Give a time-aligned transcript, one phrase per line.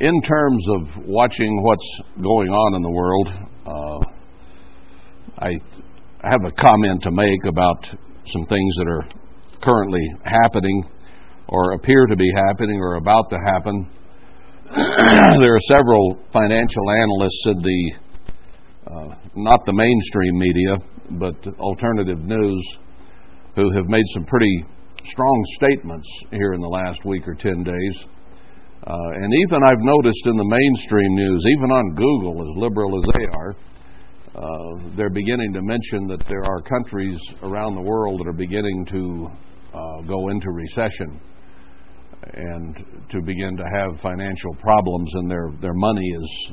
[0.00, 3.28] in terms of watching what's going on in the world,
[3.66, 3.98] uh,
[5.38, 5.52] I
[6.28, 7.84] have a comment to make about
[8.26, 9.04] some things that are
[9.62, 10.84] currently happening
[11.48, 13.88] or appear to be happening or about to happen.
[14.74, 17.92] there are several financial analysts in the
[18.86, 20.76] uh, not the mainstream media,
[21.18, 22.76] but alternative news,
[23.56, 24.64] who have made some pretty
[25.06, 28.04] strong statements here in the last week or 10 days.
[28.84, 33.10] Uh, and even I've noticed in the mainstream news, even on Google, as liberal as
[33.14, 33.56] they are,
[34.36, 38.84] uh, they're beginning to mention that there are countries around the world that are beginning
[38.86, 39.28] to
[39.74, 41.20] uh, go into recession
[42.34, 42.76] and
[43.10, 46.52] to begin to have financial problems, and their, their money is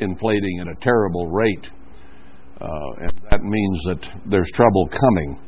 [0.00, 1.70] inflating at a terrible rate.
[2.60, 5.40] Uh, and that means that there's trouble coming.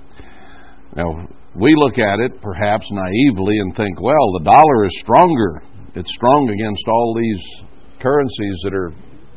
[0.96, 5.62] Now, we look at it perhaps naively and think, well, the dollar is stronger.
[5.94, 8.92] It's strong against all these currencies that are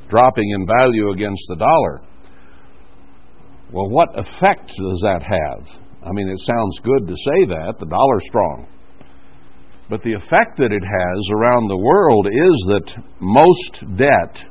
[0.10, 2.02] dropping in value against the dollar.
[3.72, 5.68] Well, what effect does that have?
[6.04, 8.68] I mean, it sounds good to say that, the dollar's strong.
[9.90, 14.44] But the effect that it has around the world is that most debt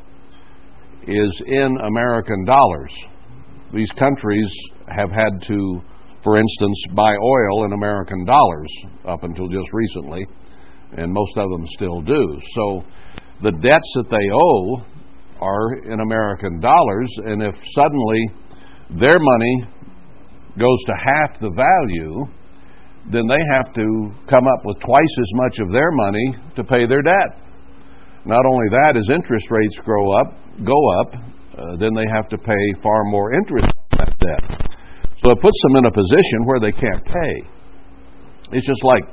[1.09, 2.93] is in American dollars.
[3.73, 4.51] These countries
[4.89, 5.81] have had to,
[6.23, 8.71] for instance, buy oil in American dollars
[9.05, 10.27] up until just recently,
[10.93, 12.41] and most of them still do.
[12.55, 12.85] So
[13.43, 14.83] the debts that they owe
[15.41, 18.23] are in American dollars, and if suddenly
[18.99, 19.65] their money
[20.59, 22.25] goes to half the value,
[23.13, 26.87] then they have to come up with twice as much of their money to pay
[26.87, 27.39] their debt.
[28.25, 30.35] Not only that, as interest rates grow up,
[30.65, 34.71] go up, uh, then they have to pay far more interest on that debt.
[35.23, 37.35] So it puts them in a position where they can't pay.
[38.53, 39.05] It's just like,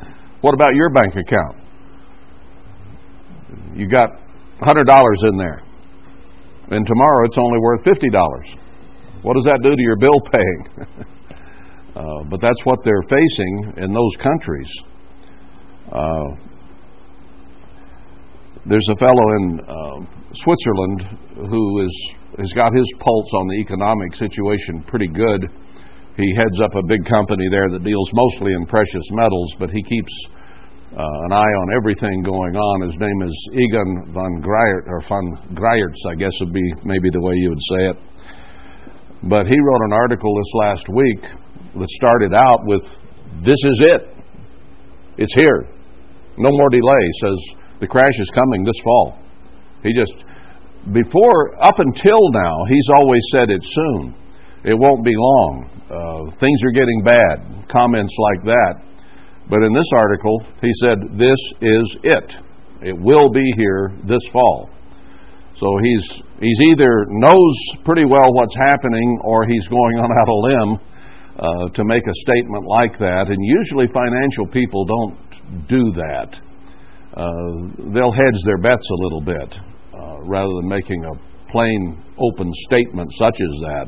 [0.42, 1.63] what about your bank account?
[3.76, 4.10] You got
[4.62, 5.62] $100 in there,
[6.70, 9.24] and tomorrow it's only worth $50.
[9.24, 10.68] What does that do to your bill paying?
[11.96, 14.70] uh, but that's what they're facing in those countries.
[15.92, 16.36] Uh,
[18.66, 24.16] there's a fellow in uh, Switzerland who is has got his pulse on the economic
[24.16, 25.50] situation pretty good.
[26.18, 29.84] He heads up a big company there that deals mostly in precious metals, but he
[29.84, 30.14] keeps
[30.94, 32.86] uh, an eye on everything going on.
[32.86, 37.22] His name is Egon von Greyert, or von Greyerz, I guess would be maybe the
[37.22, 37.98] way you would say it.
[39.24, 41.22] But he wrote an article this last week
[41.80, 42.84] that started out with,
[43.42, 44.08] "This is it.
[45.18, 45.68] It's here.
[46.38, 47.40] No more delay." Says
[47.80, 49.18] the crash is coming this fall.
[49.82, 50.14] He just
[50.92, 54.14] before up until now, he's always said it's soon.
[54.64, 55.70] It won't be long.
[55.90, 57.68] Uh, things are getting bad.
[57.68, 58.93] Comments like that.
[59.50, 62.36] But in this article, he said, This is it.
[62.82, 64.70] It will be here this fall.
[65.60, 67.56] So he's, he's either knows
[67.86, 70.80] pretty well what's happening or he's going on out a limb
[71.40, 73.26] uh, to make a statement like that.
[73.30, 76.40] And usually financial people don't do that.
[77.14, 79.60] Uh, they'll hedge their bets a little bit
[80.26, 83.86] rather than making a plain, open statement such as that.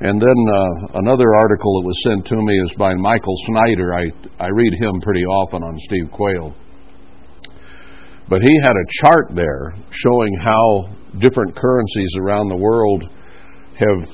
[0.00, 3.94] And then uh, another article that was sent to me is by Michael Snyder.
[3.94, 4.04] I,
[4.40, 6.54] I read him pretty often on Steve Quayle.
[8.28, 10.88] But he had a chart there showing how
[11.18, 13.04] different currencies around the world
[13.78, 14.08] have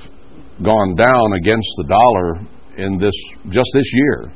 [0.65, 3.15] gone down against the dollar in this
[3.51, 4.33] just this year.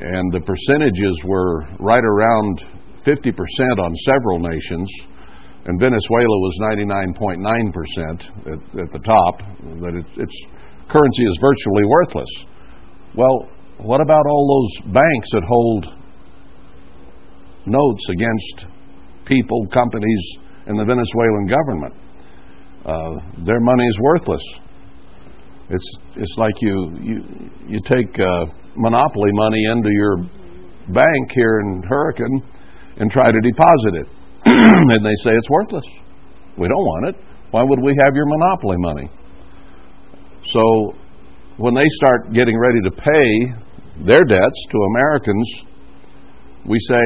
[0.00, 2.64] And the percentages were right around
[3.04, 3.34] 50%
[3.78, 4.88] on several nations
[5.68, 6.56] and Venezuela was
[7.12, 7.44] 99.9%
[8.16, 9.36] at, at the top,
[9.84, 10.32] that it, its
[10.88, 12.32] currency is virtually worthless.
[13.14, 15.84] Well, what about all those banks that hold
[17.66, 18.72] notes against
[19.26, 20.24] people, companies,
[20.66, 21.94] and the Venezuelan government?
[22.86, 24.42] Uh, their money is worthless.
[25.68, 30.16] It's it's like you you you take uh, monopoly money into your
[30.94, 32.42] bank here in Hurricane
[32.96, 34.17] and try to deposit it.
[34.44, 35.84] and they say it's worthless.
[36.56, 37.24] We don't want it.
[37.50, 39.10] Why would we have your monopoly money?
[40.52, 40.94] So
[41.56, 45.48] when they start getting ready to pay their debts to Americans,
[46.66, 47.02] we say,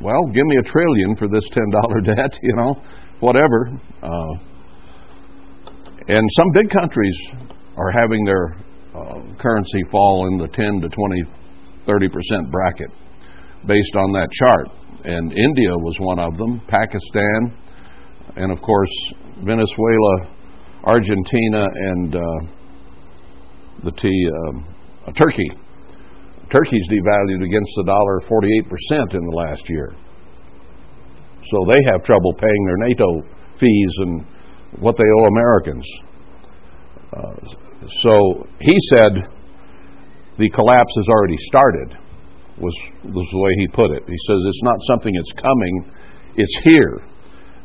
[0.00, 2.74] well, give me a trillion for this $10 debt, you know,
[3.20, 3.70] whatever.
[4.02, 4.34] Uh,
[6.08, 7.18] and some big countries
[7.76, 8.56] are having their
[8.94, 11.24] uh, currency fall in the 10 to 20,
[11.86, 12.90] 30% bracket
[13.66, 14.68] based on that chart
[15.04, 17.56] and India was one of them, Pakistan,
[18.36, 18.90] and of course
[19.42, 20.28] Venezuela,
[20.84, 22.20] Argentina, and uh,
[23.84, 24.08] the T,
[24.48, 24.74] um,
[25.06, 25.50] uh, Turkey.
[26.50, 29.94] Turkey's devalued against the dollar 48% in the last year.
[31.48, 33.22] So they have trouble paying their NATO
[33.58, 34.26] fees and
[34.80, 35.86] what they owe Americans.
[37.16, 37.34] Uh,
[38.02, 39.28] so he said
[40.38, 41.98] the collapse has already started,
[42.60, 42.74] was,
[43.04, 44.02] was the way he put it.
[44.06, 45.90] He says it's not something that's coming,
[46.36, 47.02] it's here.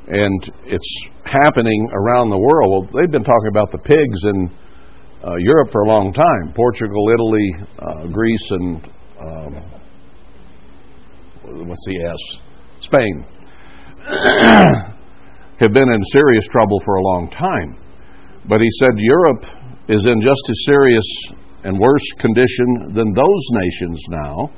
[0.08, 2.72] And it's happening around the world.
[2.72, 4.52] Well, they've been talking about the pigs in
[5.26, 8.86] uh, Europe for a long time Portugal, Italy, uh, Greece, and
[9.20, 9.56] um,
[11.68, 12.20] what's the S?
[12.82, 13.26] Spain.
[15.60, 17.78] have been in serious trouble for a long time.
[18.48, 19.46] But he said Europe
[19.88, 21.08] is in just as serious
[21.64, 24.52] and worse condition than those nations now.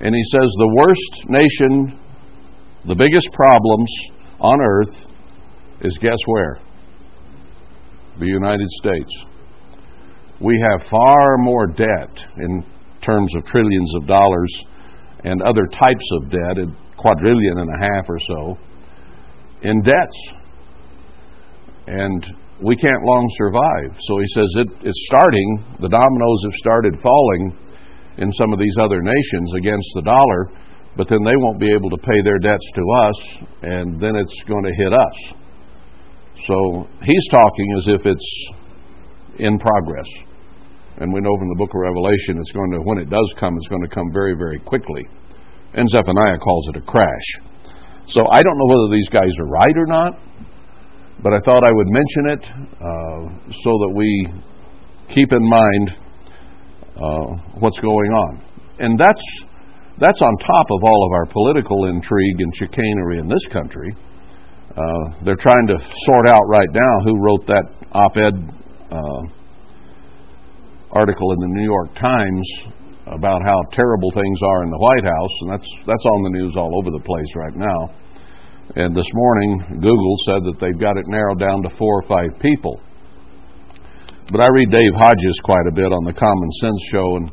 [0.00, 1.98] And he says the worst nation,
[2.86, 3.90] the biggest problems
[4.40, 5.06] on earth
[5.80, 6.60] is guess where?
[8.18, 9.24] The United States.
[10.40, 12.64] We have far more debt in
[13.00, 14.64] terms of trillions of dollars
[15.24, 16.66] and other types of debt, a
[16.98, 18.58] quadrillion and a half or so,
[19.62, 20.18] in debts.
[21.86, 22.26] And
[22.62, 23.98] we can't long survive.
[24.08, 27.56] So he says it, it's starting, the dominoes have started falling
[28.18, 30.50] in some of these other nations against the dollar,
[30.96, 33.14] but then they won't be able to pay their debts to us,
[33.62, 35.16] and then it's going to hit us.
[36.46, 38.50] So he's talking as if it's
[39.38, 40.06] in progress.
[40.98, 43.54] And we know from the book of Revelation, it's going to, when it does come,
[43.56, 45.04] it's going to come very, very quickly.
[45.74, 47.28] And Zephaniah calls it a crash.
[48.08, 50.18] So I don't know whether these guys are right or not,
[51.22, 52.44] but I thought I would mention it
[52.80, 54.32] uh, so that we
[55.08, 56.05] keep in mind
[57.58, 58.42] what's going on.
[58.78, 59.22] And that's
[59.98, 63.94] that's on top of all of our political intrigue and chicanery in this country.
[64.76, 68.34] Uh, they're trying to sort out right now who wrote that op-ed
[68.92, 69.22] uh,
[70.92, 72.44] article in the New York Times
[73.06, 76.54] about how terrible things are in the White House, and that's that's on the news
[76.56, 77.94] all over the place right now.
[78.74, 82.38] And this morning, Google said that they've got it narrowed down to four or five
[82.40, 82.80] people.
[84.26, 87.30] But I read Dave Hodges quite a bit on the Common Sense Show, and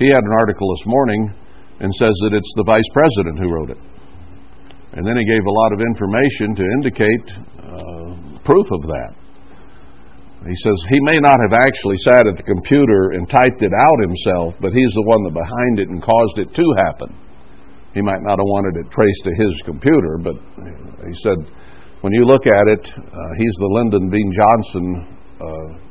[0.00, 1.28] he had an article this morning
[1.84, 3.80] and says that it's the vice president who wrote it.
[4.96, 7.26] And then he gave a lot of information to indicate
[7.60, 9.12] uh, proof of that.
[10.48, 14.00] He says he may not have actually sat at the computer and typed it out
[14.00, 17.12] himself, but he's the one that behind it and caused it to happen.
[17.92, 20.40] He might not have wanted it traced to his computer, but
[21.04, 21.36] he said
[22.00, 24.16] when you look at it, uh, he's the Lyndon B.
[24.32, 24.86] Johnson
[25.36, 25.89] uh,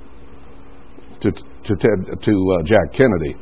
[1.22, 3.36] to to Ted, to uh, Jack Kennedy.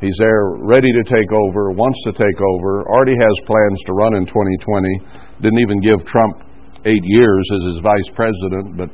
[0.00, 4.14] He's there, ready to take over, wants to take over, already has plans to run
[4.16, 5.00] in 2020.
[5.40, 6.36] Didn't even give Trump
[6.84, 8.90] eight years as his vice president, but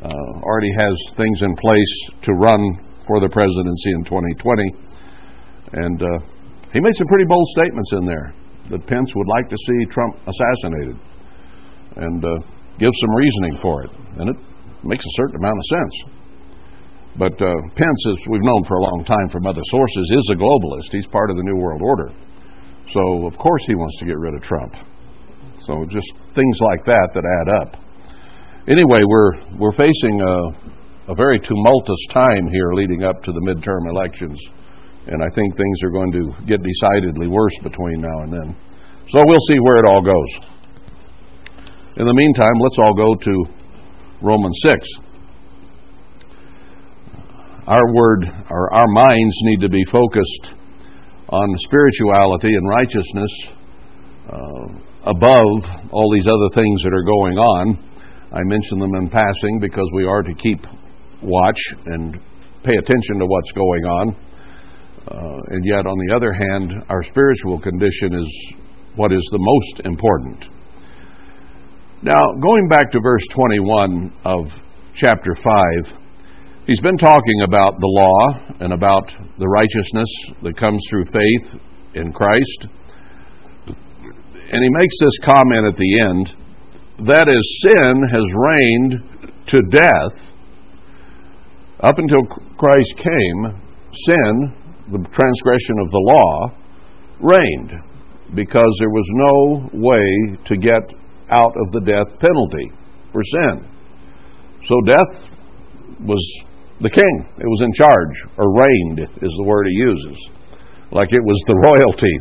[0.00, 2.60] uh, already has things in place to run
[3.06, 4.62] for the presidency in 2020.
[5.72, 6.18] And uh,
[6.72, 8.32] he made some pretty bold statements in there
[8.70, 10.96] that Pence would like to see Trump assassinated
[11.96, 12.38] and uh,
[12.78, 13.90] give some reasoning for it.
[14.16, 14.36] And it
[14.82, 16.13] makes a certain amount of sense.
[17.16, 20.36] But uh, Pence, as we've known for a long time from other sources, is a
[20.36, 20.90] globalist.
[20.90, 22.10] He's part of the New World Order.
[22.92, 24.74] So, of course, he wants to get rid of Trump.
[25.66, 27.84] So, just things like that that add up
[28.68, 33.90] anyway, we're we're facing a, a very tumultuous time here leading up to the midterm
[33.90, 34.40] elections,
[35.06, 38.56] and I think things are going to get decidedly worse between now and then.
[39.10, 40.32] So we'll see where it all goes.
[41.96, 43.44] In the meantime, let's all go to
[44.22, 44.88] Romans six.
[47.66, 50.54] Our word, our, our minds need to be focused
[51.28, 53.32] on spirituality and righteousness
[54.28, 57.94] uh, above all these other things that are going on
[58.34, 60.58] I mention them in passing because we are to keep
[61.22, 62.14] watch and
[62.64, 64.16] pay attention to what's going on.
[65.06, 68.54] Uh, and yet, on the other hand, our spiritual condition is
[68.96, 70.46] what is the most important.
[72.02, 74.46] Now, going back to verse 21 of
[74.96, 75.36] chapter
[75.86, 75.98] 5,
[76.66, 80.08] he's been talking about the law and about the righteousness
[80.42, 81.60] that comes through faith
[81.94, 82.68] in Christ.
[83.66, 86.34] And he makes this comment at the end
[87.06, 89.02] that is, sin has reigned
[89.48, 90.14] to death.
[91.80, 92.22] Up until
[92.56, 93.60] Christ came,
[94.06, 94.54] sin,
[94.92, 96.52] the transgression of the law,
[97.20, 97.72] reigned
[98.34, 100.82] because there was no way to get
[101.30, 102.70] out of the death penalty
[103.12, 103.68] for sin.
[104.66, 105.34] So death
[106.00, 106.44] was
[106.80, 107.14] the king.
[107.38, 110.18] It was in charge, or reigned is the word he uses.
[110.90, 112.16] Like it was the royalty,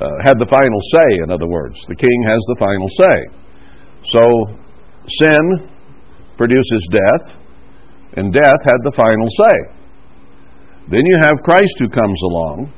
[0.00, 1.78] uh, had the final say, in other words.
[1.88, 3.16] The king has the final say.
[4.10, 4.22] So
[5.22, 5.70] sin
[6.36, 7.36] produces death,
[8.16, 9.56] and death had the final say.
[10.90, 12.72] Then you have Christ who comes along,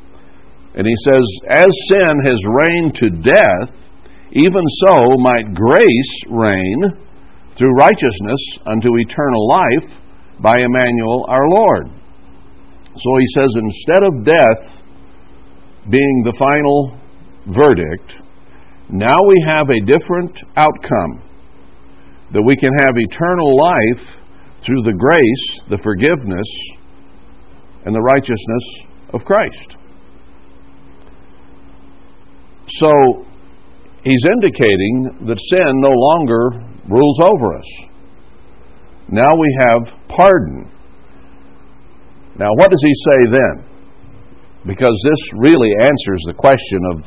[0.74, 3.74] and he says, As sin has reigned to death,
[4.32, 6.84] even so might grace reign
[7.56, 9.90] through righteousness unto eternal life
[10.42, 11.88] by Emmanuel our Lord.
[12.96, 14.82] So he says, instead of death
[15.90, 16.98] being the final
[17.46, 18.22] verdict,
[18.88, 21.22] now we have a different outcome.
[22.32, 24.16] That we can have eternal life
[24.64, 26.46] through the grace, the forgiveness,
[27.84, 28.64] and the righteousness
[29.12, 29.76] of Christ.
[32.68, 33.24] So
[34.02, 37.64] he's indicating that sin no longer rules over us.
[39.08, 40.70] Now we have pardon.
[42.38, 43.64] Now, what does he say then?
[44.66, 46.98] Because this really answers the question of,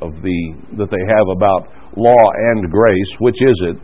[0.00, 3.10] of the that they have about law and grace.
[3.18, 3.76] Which is it?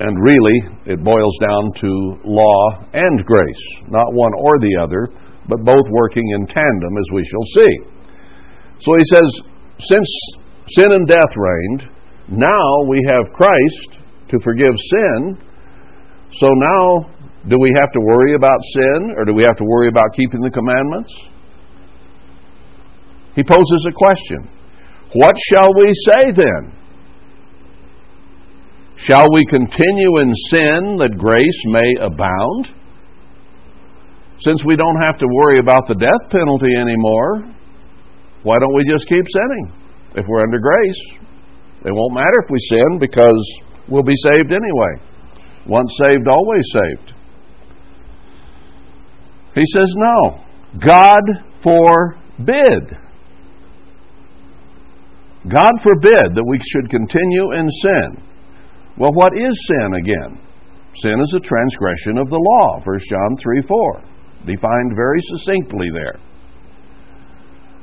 [0.00, 5.08] And really, it boils down to law and grace, not one or the other,
[5.48, 7.78] but both working in tandem, as we shall see.
[8.80, 9.28] So he says,
[9.80, 10.08] since
[10.68, 11.90] sin and death reigned,
[12.28, 13.98] now we have Christ
[14.30, 15.38] to forgive sin.
[16.40, 17.10] So now,
[17.48, 20.40] do we have to worry about sin or do we have to worry about keeping
[20.40, 21.12] the commandments?
[23.36, 24.48] He poses a question
[25.14, 26.72] What shall we say then?
[28.96, 32.72] Shall we continue in sin that grace may abound?
[34.38, 37.54] Since we don't have to worry about the death penalty anymore,
[38.42, 39.72] why don't we just keep sinning
[40.16, 41.20] if we're under grace?
[41.84, 45.02] It won't matter if we sin because we'll be saved anyway.
[45.66, 47.14] Once saved, always saved.
[49.54, 50.40] He says, No.
[50.84, 51.22] God
[51.62, 52.98] forbid.
[55.50, 58.22] God forbid that we should continue in sin.
[58.96, 60.40] Well, what is sin again?
[60.96, 64.02] Sin is a transgression of the law, 1 John 3 4,
[64.46, 66.18] defined very succinctly there.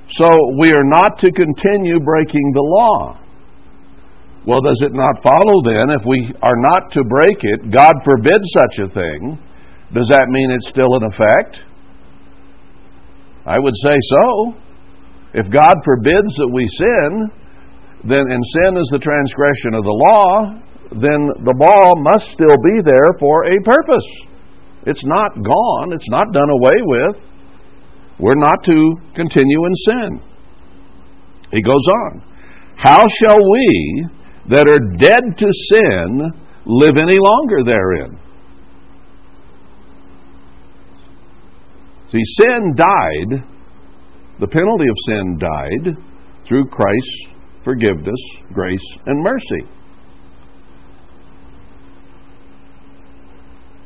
[0.09, 0.27] So
[0.59, 3.20] we are not to continue breaking the law.
[4.45, 8.41] Well, does it not follow then, if we are not to break it, God forbid
[8.57, 9.37] such a thing,
[9.93, 11.61] does that mean it's still in effect?
[13.45, 14.55] I would say so.
[15.33, 17.31] If God forbids that we sin,
[18.03, 20.57] then and sin is the transgression of the law,
[20.91, 24.09] then the law must still be there for a purpose.
[24.87, 27.23] It's not gone, it's not done away with.
[28.19, 30.21] We're not to continue in sin.
[31.51, 32.23] He goes on.
[32.75, 34.05] How shall we
[34.49, 36.31] that are dead to sin
[36.65, 38.17] live any longer therein.
[42.11, 43.47] See, sin died,
[44.39, 45.95] the penalty of sin died
[46.47, 47.25] through Christ's
[47.63, 48.19] forgiveness,
[48.53, 49.69] grace, and mercy.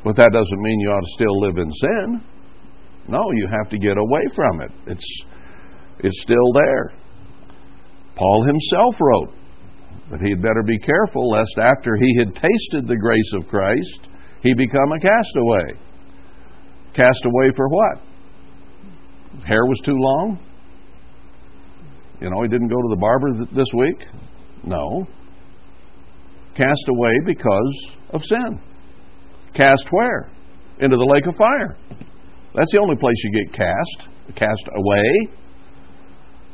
[0.04, 2.22] But that doesn't mean you ought to still live in sin.
[3.08, 4.70] No, you have to get away from it.
[4.86, 5.24] It's,
[6.00, 6.92] it's still there.
[8.16, 9.34] Paul himself wrote,
[10.10, 14.08] but he had better be careful lest after he had tasted the grace of Christ,
[14.42, 15.80] he become a castaway.
[16.94, 17.98] Castaway for what?
[19.46, 20.38] Hair was too long?
[22.20, 24.06] You know, he didn't go to the barber th- this week?
[24.64, 25.06] No.
[26.56, 28.60] Cast away because of sin.
[29.54, 30.30] Cast where?
[30.78, 31.76] Into the lake of fire.
[32.54, 34.08] That's the only place you get cast.
[34.34, 35.36] Cast away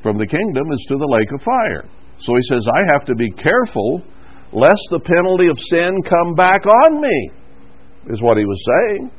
[0.03, 1.89] from the kingdom is to the lake of fire.
[2.23, 4.02] So he says, I have to be careful
[4.52, 7.31] lest the penalty of sin come back on me,
[8.09, 9.11] is what he was saying.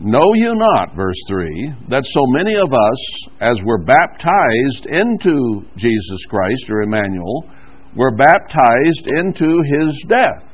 [0.00, 6.26] Know you not, verse 3, that so many of us, as were baptized into Jesus
[6.28, 7.48] Christ, or Emmanuel,
[7.96, 10.44] were baptized into his death.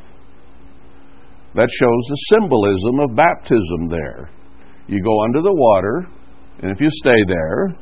[1.54, 4.30] That shows the symbolism of baptism there.
[4.86, 6.06] You go under the water,
[6.62, 7.74] and if you stay there,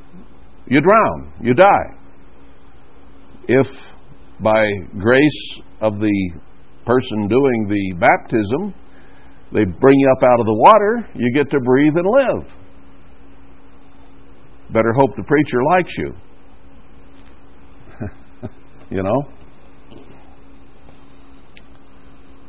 [0.68, 1.94] you drown, you die.
[3.48, 3.66] If
[4.40, 4.64] by
[4.98, 6.30] grace of the
[6.86, 8.74] person doing the baptism,
[9.52, 12.52] they bring you up out of the water, you get to breathe and live.
[14.70, 16.14] Better hope the preacher likes you.
[18.90, 19.32] you know?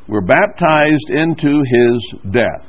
[0.10, 2.68] We're baptized into his death.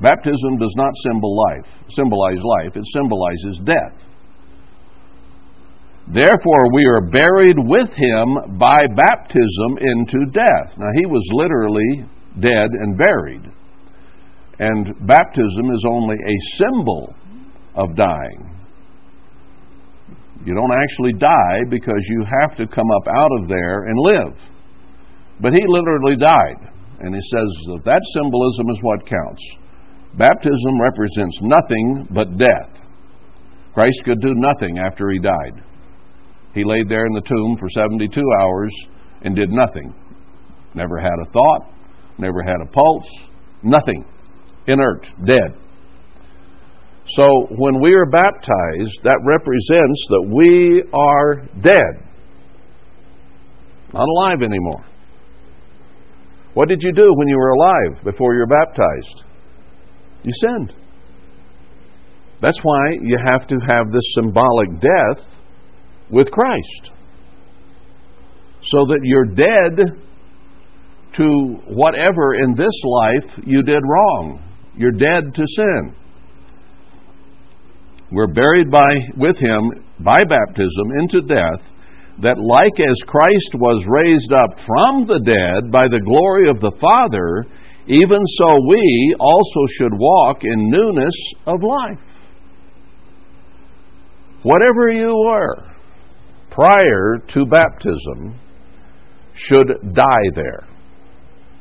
[0.00, 4.09] Baptism does not symbol life, symbolize life, it symbolizes death.
[6.12, 10.76] Therefore, we are buried with him by baptism into death.
[10.76, 12.04] Now, he was literally
[12.40, 13.42] dead and buried.
[14.58, 17.14] And baptism is only a symbol
[17.76, 18.56] of dying.
[20.44, 24.36] You don't actually die because you have to come up out of there and live.
[25.40, 26.72] But he literally died.
[27.00, 29.42] And he says that that symbolism is what counts.
[30.18, 32.82] Baptism represents nothing but death.
[33.74, 35.64] Christ could do nothing after he died.
[36.54, 38.74] He laid there in the tomb for 72 hours
[39.22, 39.94] and did nothing.
[40.74, 41.72] Never had a thought,
[42.18, 43.08] never had a pulse,
[43.62, 44.04] nothing.
[44.66, 45.56] Inert, dead.
[47.08, 52.06] So when we are baptized, that represents that we are dead,
[53.92, 54.84] not alive anymore.
[56.54, 59.24] What did you do when you were alive before you were baptized?
[60.22, 60.72] You sinned.
[62.40, 65.26] That's why you have to have this symbolic death
[66.10, 66.90] with Christ.
[68.62, 70.00] So that you're dead
[71.16, 74.42] to whatever in this life you did wrong.
[74.76, 75.94] You're dead to sin.
[78.12, 81.62] We're buried by with him by baptism into death
[82.22, 86.72] that like as Christ was raised up from the dead by the glory of the
[86.80, 87.46] Father,
[87.86, 91.14] even so we also should walk in newness
[91.46, 91.98] of life.
[94.42, 95.69] Whatever you were
[96.60, 98.38] prior to baptism
[99.34, 100.66] should die there.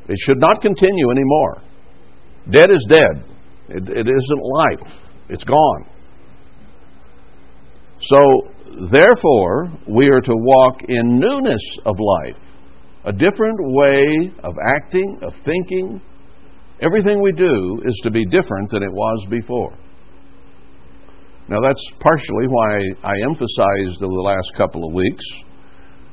[0.09, 1.61] It should not continue anymore.
[2.51, 3.23] Dead is dead.
[3.69, 4.93] It, it isn't life.
[5.29, 5.85] It's gone.
[8.01, 8.19] So,
[8.91, 12.41] therefore, we are to walk in newness of life,
[13.05, 16.01] a different way of acting, of thinking.
[16.81, 19.77] Everything we do is to be different than it was before.
[21.49, 25.25] Now, that's partially why I emphasized over the last couple of weeks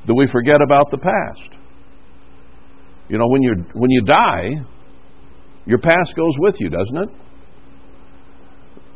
[0.07, 1.57] that we forget about the past.
[3.07, 4.49] You know, when you when you die,
[5.65, 7.09] your past goes with you, doesn't it?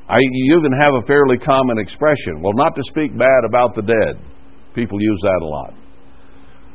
[0.10, 2.42] I, you even have a fairly common expression.
[2.42, 4.20] Well, not to speak bad about the dead.
[4.74, 5.74] People use that a lot.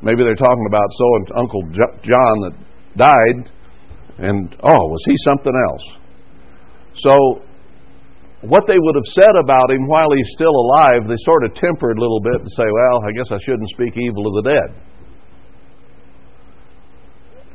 [0.00, 1.62] Maybe they're talking about so and Uncle
[2.04, 2.54] John that
[2.96, 3.50] died,
[4.18, 5.82] and oh, was he something else?
[7.00, 7.42] So,
[8.48, 11.98] what they would have said about him while he's still alive, they sort of tempered
[11.98, 14.68] a little bit and say, well, I guess I shouldn't speak evil of the dead.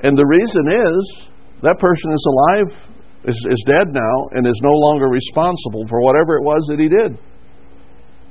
[0.04, 1.28] And the reason is
[1.62, 2.92] that person is alive
[3.26, 6.90] is, is dead now and is no longer responsible for whatever it was that he
[6.90, 7.18] did.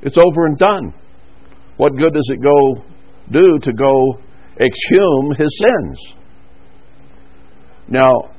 [0.03, 0.95] It's over and done.
[1.77, 2.83] What good does it go
[3.31, 4.19] do to go
[4.59, 6.15] exhume his sins?
[7.89, 8.30] Now,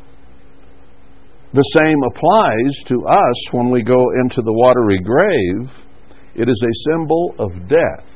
[1.54, 5.70] the same applies to us when we go into the watery grave.
[6.36, 8.08] It is a symbol of death.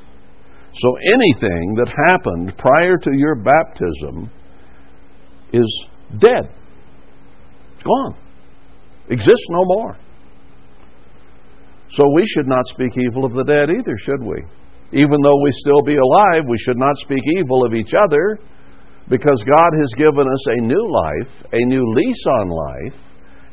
[0.76, 4.30] So anything that happened prior to your baptism
[5.54, 5.86] is
[6.20, 6.50] dead.
[7.76, 8.16] It's gone
[9.10, 9.98] exists no more.
[11.92, 14.44] So we should not speak evil of the dead either, should we?
[14.92, 18.40] Even though we still be alive, we should not speak evil of each other
[19.08, 23.00] because God has given us a new life, a new lease on life,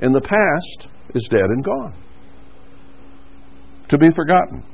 [0.03, 1.95] and the past is dead and gone.
[3.89, 4.65] To be forgotten.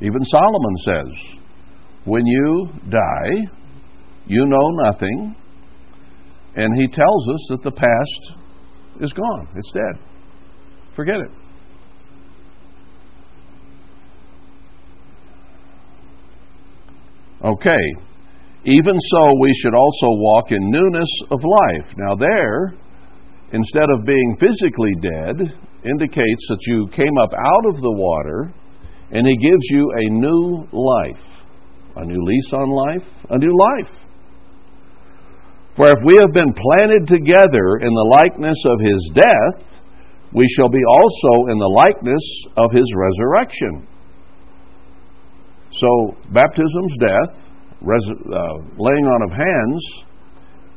[0.00, 1.38] Even Solomon says,
[2.04, 3.50] When you die,
[4.26, 5.36] you know nothing.
[6.54, 9.48] And he tells us that the past is gone.
[9.54, 10.02] It's dead.
[10.94, 11.30] Forget it.
[17.44, 17.94] Okay.
[18.64, 21.94] Even so, we should also walk in newness of life.
[21.98, 22.74] Now, there,
[23.52, 25.36] instead of being physically dead,
[25.84, 28.52] indicates that you came up out of the water
[29.10, 31.24] and He gives you a new life,
[31.96, 34.06] a new lease on life, a new life.
[35.76, 39.76] For if we have been planted together in the likeness of his death,
[40.32, 42.24] we shall be also in the likeness
[42.56, 43.86] of his resurrection.
[45.72, 47.44] So, baptism's death,
[47.82, 49.84] res- uh, laying on of hands,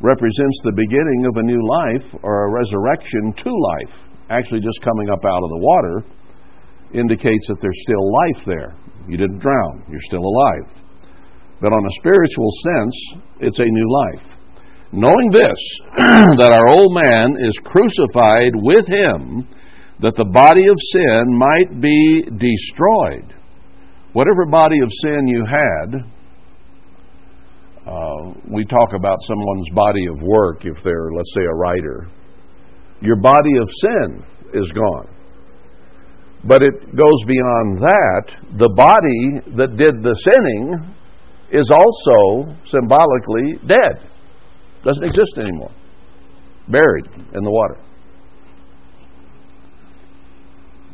[0.01, 3.95] represents the beginning of a new life or a resurrection to life.
[4.29, 6.03] Actually, just coming up out of the water
[6.93, 8.75] indicates that there's still life there.
[9.07, 10.71] You didn't drown, you're still alive.
[11.61, 12.95] But on a spiritual sense,
[13.39, 14.39] it's a new life
[14.91, 15.59] knowing this,
[16.37, 19.47] that our old man is crucified with him,
[20.01, 23.35] that the body of sin might be destroyed.
[24.13, 26.03] Whatever body of sin you had,
[27.89, 32.07] uh, we talk about someone's body of work if they're, let's say, a writer.
[33.01, 34.23] Your body of sin
[34.53, 35.09] is gone.
[36.43, 38.35] But it goes beyond that.
[38.59, 40.93] The body that did the sinning
[41.51, 44.07] is also symbolically dead.
[44.85, 45.71] Doesn't exist anymore.
[46.67, 47.81] Buried in the water.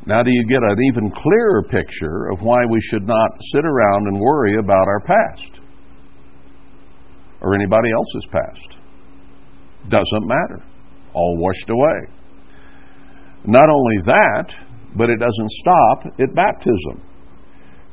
[0.08, 4.08] Now, do you get an even clearer picture of why we should not sit around
[4.08, 5.55] and worry about our past
[7.46, 8.70] or anybody else's past?
[9.90, 10.66] Doesn't matter.
[11.14, 12.00] All washed away.
[13.46, 14.50] Not only that,
[14.98, 17.06] but it doesn't stop at baptism.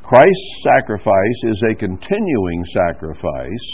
[0.02, 3.66] Christ's sacrifice is a continuing sacrifice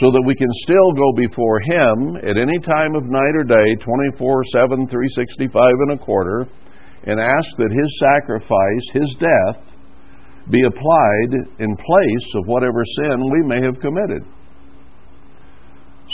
[0.00, 3.76] so that we can still go before Him at any time of night or day,
[3.76, 5.52] 24 7, 365
[5.88, 6.48] and a quarter,
[7.04, 9.60] and ask that His sacrifice, His death,
[10.50, 14.24] be applied in place of whatever sin we may have committed.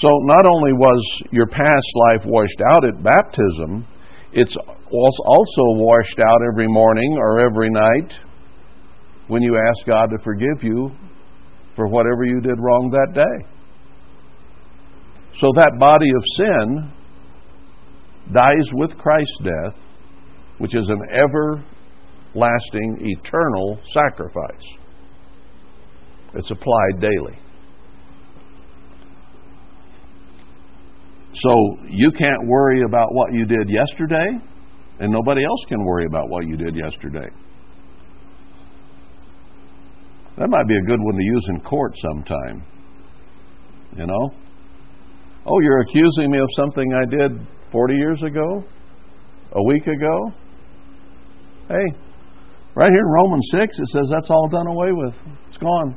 [0.00, 3.86] So not only was your past life washed out at baptism,
[4.32, 8.12] it's also washed out every morning or every night
[9.26, 10.92] when you ask God to forgive you
[11.74, 13.46] for whatever you did wrong that day.
[15.40, 16.92] So that body of sin
[18.32, 19.74] dies with Christ's death,
[20.58, 24.66] which is an everlasting, eternal sacrifice.
[26.34, 27.38] It's applied daily.
[31.34, 34.38] So you can't worry about what you did yesterday,
[35.00, 37.28] and nobody else can worry about what you did yesterday.
[40.38, 42.64] That might be a good one to use in court sometime.
[43.96, 44.30] You know?
[45.46, 48.64] Oh, you're accusing me of something I did 40 years ago?
[49.52, 50.32] A week ago?
[51.68, 51.98] Hey,
[52.74, 55.14] right here in Romans 6, it says that's all done away with.
[55.48, 55.96] It's gone.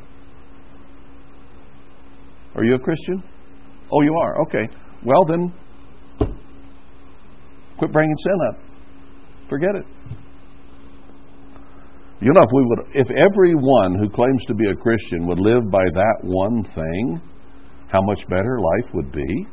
[2.55, 3.23] Are you a Christian?
[3.91, 4.41] Oh, you are?
[4.43, 4.67] Okay.
[5.03, 5.53] Well, then,
[7.77, 8.59] quit bringing sin up.
[9.49, 9.85] Forget it.
[12.21, 15.71] You know, if we would, if everyone who claims to be a Christian would live
[15.71, 17.21] by that one thing,
[17.87, 19.47] how much better life would be.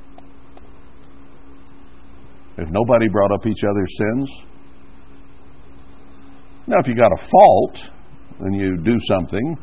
[2.59, 4.31] If nobody brought up each other's sins.
[6.67, 7.79] Now, if you got a fault
[8.41, 9.57] and you do something,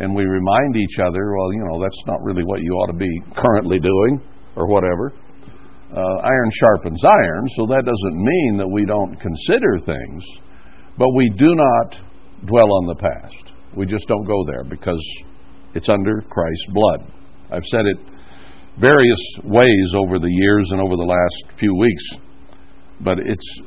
[0.00, 2.96] and we remind each other, well, you know, that's not really what you ought to
[2.96, 4.20] be currently doing,
[4.56, 5.12] or whatever.
[5.96, 10.22] Uh, iron sharpens iron, so that doesn't mean that we don't consider things,
[10.98, 11.98] but we do not
[12.44, 13.54] dwell on the past.
[13.74, 15.02] We just don't go there because
[15.74, 17.12] it's under Christ's blood.
[17.50, 17.96] I've said it
[18.78, 22.04] various ways over the years and over the last few weeks,
[23.00, 23.60] but it's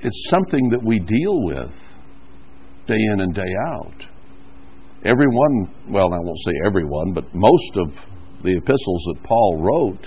[0.00, 1.72] it's something that we deal with
[2.86, 4.06] day in and day out.
[5.04, 7.88] Everyone, well, I won't say everyone, but most of
[8.42, 10.06] the epistles that Paul wrote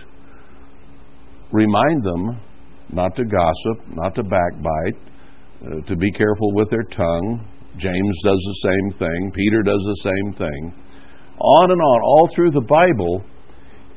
[1.52, 2.42] remind them
[2.92, 4.98] not to gossip, not to backbite,
[5.66, 7.48] uh, to be careful with their tongue.
[7.78, 9.32] James does the same thing.
[9.34, 10.74] Peter does the same thing.
[11.40, 13.24] On and on, all through the Bible,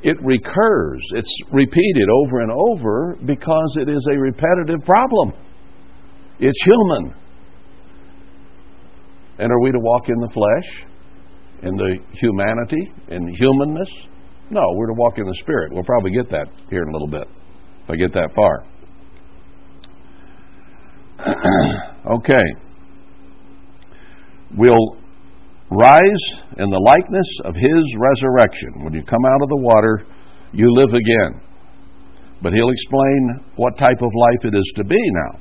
[0.03, 1.01] it recurs.
[1.15, 5.33] It's repeated over and over because it is a repetitive problem.
[6.39, 7.15] It's human.
[9.39, 10.87] And are we to walk in the flesh,
[11.63, 13.89] in the humanity, in humanness?
[14.51, 15.73] No, we're to walk in the Spirit.
[15.73, 17.27] We'll probably get that here in a little bit,
[17.85, 18.65] if I get that far.
[22.17, 22.45] okay.
[24.57, 24.97] We'll
[25.71, 26.25] rise
[26.59, 28.85] in the likeness of his resurrection.
[28.85, 30.07] When you come out of the water,
[30.53, 31.41] you live again.
[32.43, 35.39] But he'll explain what type of life it is to be now.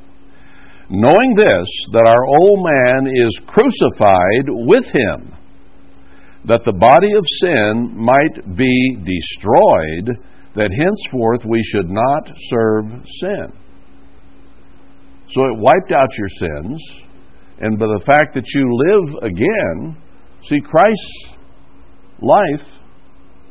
[0.89, 5.33] Knowing this, that our old man is crucified with him,
[6.45, 10.17] that the body of sin might be destroyed,
[10.55, 12.85] that henceforth we should not serve
[13.21, 13.53] sin.
[15.29, 16.83] So it wiped out your sins,
[17.59, 19.97] and by the fact that you live again,
[20.47, 21.33] see, Christ's
[22.19, 22.67] life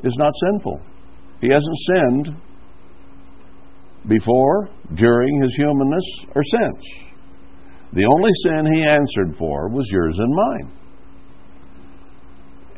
[0.04, 0.80] is not sinful.
[1.40, 2.36] He hasn't sinned
[4.08, 6.84] before, during his humanness, or since.
[7.92, 10.72] The only sin he answered for was yours and mine.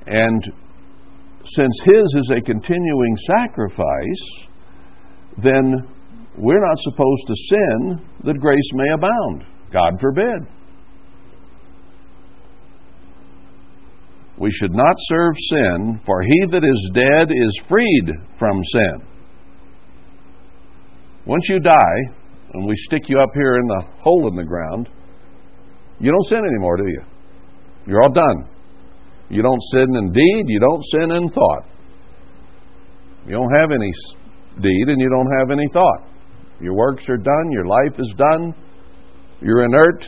[0.07, 0.53] And
[1.45, 4.47] since his is a continuing sacrifice,
[5.43, 5.89] then
[6.39, 9.45] we're not supposed to sin that grace may abound.
[9.73, 10.47] God forbid.
[14.39, 19.07] We should not serve sin, for he that is dead is freed from sin.
[21.27, 22.03] Once you die,
[22.55, 24.89] and we stick you up here in the hole in the ground,
[26.01, 27.03] you don't sin anymore, do you?
[27.87, 28.49] You're all done.
[29.33, 31.65] You don't sin in deed, you don't sin in thought.
[33.27, 33.91] You don't have any
[34.61, 36.07] deed, and you don't have any thought.
[36.61, 38.55] Your works are done, your life is done,
[39.41, 40.05] you're inert,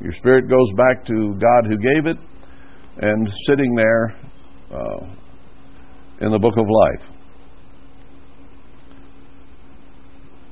[0.00, 2.16] your spirit goes back to God who gave it,
[2.96, 4.16] and sitting there
[4.72, 5.06] uh,
[6.20, 7.08] in the book of life.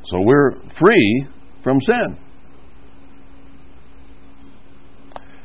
[0.05, 1.27] So we're free
[1.65, 2.17] from sin.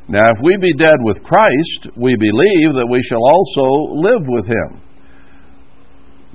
[0.08, 4.46] Now, if we be dead with Christ, we believe that we shall also live with
[4.46, 4.82] him.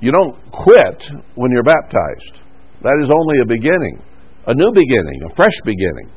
[0.00, 2.40] You don't quit when you're baptized.
[2.82, 4.02] That is only a beginning,
[4.46, 6.10] a new beginning, a fresh beginning.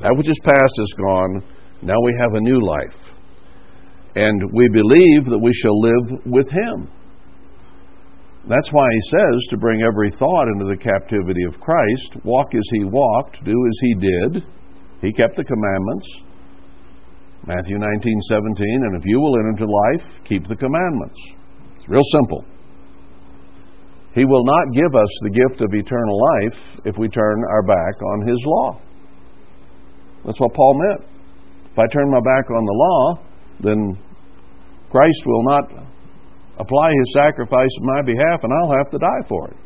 [0.00, 1.42] That which is past is gone.
[1.82, 2.98] Now we have a new life.
[4.14, 6.88] And we believe that we shall live with Him.
[8.48, 12.68] That's why He says to bring every thought into the captivity of Christ, walk as
[12.72, 14.44] He walked, do as He did.
[15.00, 16.06] He kept the commandments.
[17.46, 21.16] Matthew 19, 17, and if you will enter into life, keep the commandments.
[21.78, 22.44] It's real simple.
[24.14, 27.94] He will not give us the gift of eternal life if we turn our back
[28.02, 28.80] on His law.
[30.26, 31.08] That's what Paul meant.
[31.72, 33.22] If I turn my back on the law,
[33.60, 33.98] then
[34.90, 35.64] Christ will not
[36.58, 39.56] apply His sacrifice in my behalf and I'll have to die for it.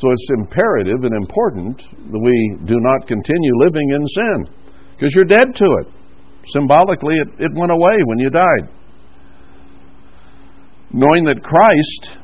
[0.00, 1.76] So it's imperative and important
[2.10, 4.48] that we do not continue living in sin
[4.92, 5.86] because you're dead to it.
[6.54, 8.72] Symbolically, it, it went away when you died.
[10.92, 12.18] Knowing that Christ,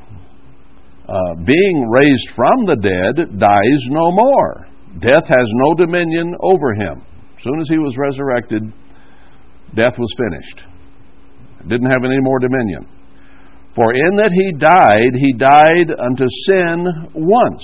[1.07, 4.67] uh, being raised from the dead, dies no more.
[4.99, 7.03] Death has no dominion over him.
[7.37, 8.63] As soon as he was resurrected,
[9.75, 10.63] death was finished.
[11.59, 12.87] It didn't have any more dominion.
[13.77, 17.63] For in that he died, he died unto sin once.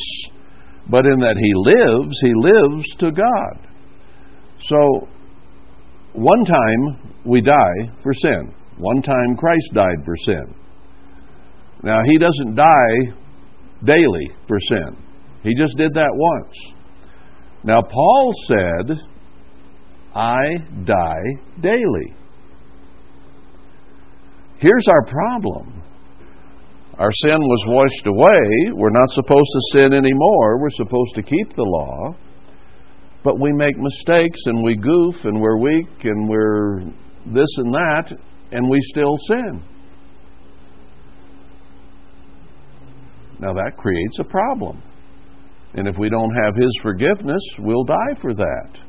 [0.87, 3.67] But in that he lives, he lives to God.
[4.67, 5.07] So,
[6.13, 8.53] one time we die for sin.
[8.77, 10.53] One time Christ died for sin.
[11.81, 13.15] Now, he doesn't die
[13.83, 14.95] daily for sin.
[15.41, 16.55] He just did that once.
[17.63, 18.99] Now, Paul said,
[20.13, 20.41] I
[20.85, 21.23] die
[21.59, 22.13] daily.
[24.59, 25.82] Here's our problem.
[26.99, 28.71] Our sin was washed away.
[28.75, 30.59] We're not supposed to sin anymore.
[30.59, 32.15] We're supposed to keep the law.
[33.23, 36.81] But we make mistakes and we goof and we're weak and we're
[37.25, 38.11] this and that,
[38.51, 39.63] and we still sin.
[43.39, 44.81] Now that creates a problem.
[45.73, 48.79] And if we don't have His forgiveness, we'll die for that.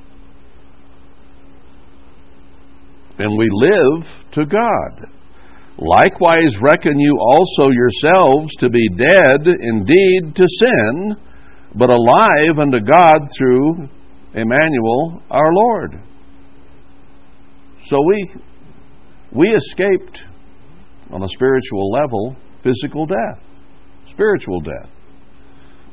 [3.18, 5.13] And we live to God.
[5.78, 11.16] Likewise, reckon you also yourselves to be dead indeed to sin,
[11.74, 13.88] but alive unto God through
[14.34, 16.00] Emmanuel our Lord.
[17.88, 18.34] So we,
[19.32, 20.20] we escaped
[21.10, 23.42] on a spiritual level physical death,
[24.10, 24.90] spiritual death.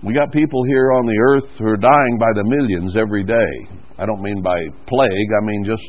[0.03, 3.77] We got people here on the earth who are dying by the millions every day.
[3.99, 5.83] I don't mean by plague, I mean just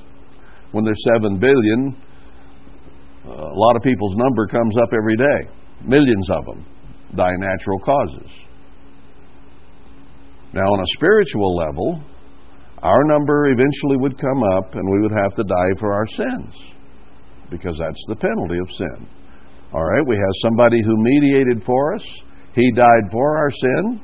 [0.72, 1.96] when there's seven billion,
[3.24, 5.50] a lot of people's number comes up every day.
[5.84, 6.66] Millions of them
[7.16, 8.30] die natural causes.
[10.52, 12.02] Now, on a spiritual level,
[12.82, 16.54] our number eventually would come up and we would have to die for our sins
[17.50, 19.08] because that's the penalty of sin.
[19.72, 22.02] All right, we have somebody who mediated for us
[22.54, 24.00] he died for our sin,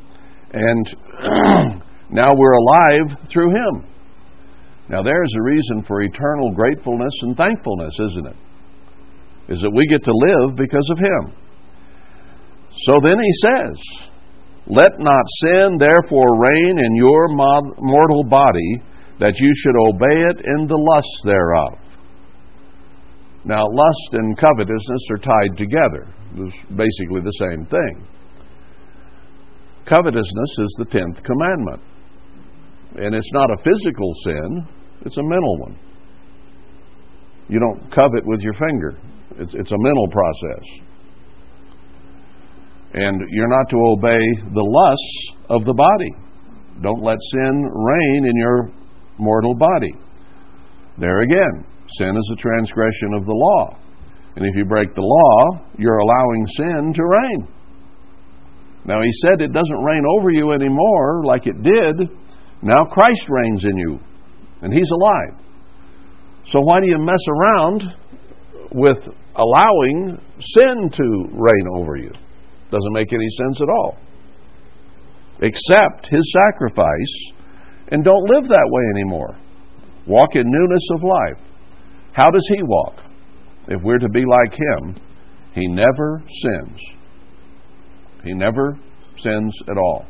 [0.53, 0.97] and
[2.11, 3.87] now we're alive through Him.
[4.89, 8.37] Now, there's a reason for eternal gratefulness and thankfulness, isn't it?
[9.49, 11.33] Is that we get to live because of Him.
[12.83, 13.77] So then He says,
[14.67, 18.83] Let not sin therefore reign in your mortal body,
[19.21, 21.79] that you should obey it in the lusts thereof.
[23.45, 26.07] Now, lust and covetousness are tied together.
[26.37, 28.07] It's basically the same thing.
[29.87, 31.81] Covetousness is the tenth commandment.
[32.97, 34.67] And it's not a physical sin,
[35.07, 35.79] it's a mental one.
[37.49, 38.99] You don't covet with your finger,
[39.39, 40.65] it's, it's a mental process.
[42.95, 44.21] And you're not to obey
[44.55, 46.13] the lusts of the body.
[46.83, 48.71] Don't let sin reign in your
[49.19, 49.95] mortal body.
[50.99, 51.65] There again,
[51.99, 53.79] sin is a transgression of the law.
[54.37, 57.49] And if you break the law, you're allowing sin to reign.
[58.85, 62.09] Now, he said it doesn't reign over you anymore like it did.
[62.63, 63.99] Now Christ reigns in you,
[64.63, 65.45] and he's alive.
[66.51, 67.83] So, why do you mess around
[68.73, 68.99] with
[69.39, 72.11] allowing sin to reign over you?
[72.71, 73.97] Doesn't make any sense at all.
[75.41, 77.33] Accept his sacrifice
[77.89, 79.39] and don't live that way anymore.
[80.07, 81.47] Walk in newness of life.
[82.13, 82.97] How does he walk?
[83.69, 84.97] If we're to be like him,
[85.53, 86.81] he never sins.
[88.25, 88.79] He never
[89.23, 90.07] sins at all.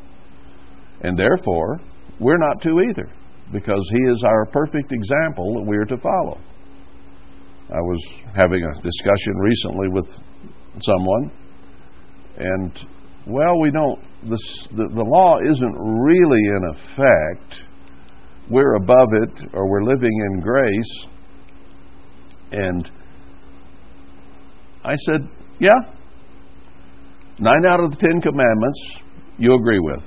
[1.03, 1.81] And therefore,
[2.19, 3.11] we're not to either,
[3.53, 6.39] because He is our perfect example that we are to follow.
[7.71, 8.03] I was
[8.35, 10.07] having a discussion recently with
[10.83, 11.31] someone,
[12.39, 12.73] and
[13.27, 17.61] well, we don't, this, the, the law isn't really in effect.
[18.51, 21.07] We're above it, or we're living in grace.
[22.53, 22.91] And
[24.83, 25.29] I said,
[25.61, 25.75] yeah,
[27.41, 28.81] Nine out of the Ten Commandments
[29.39, 30.03] you agree with.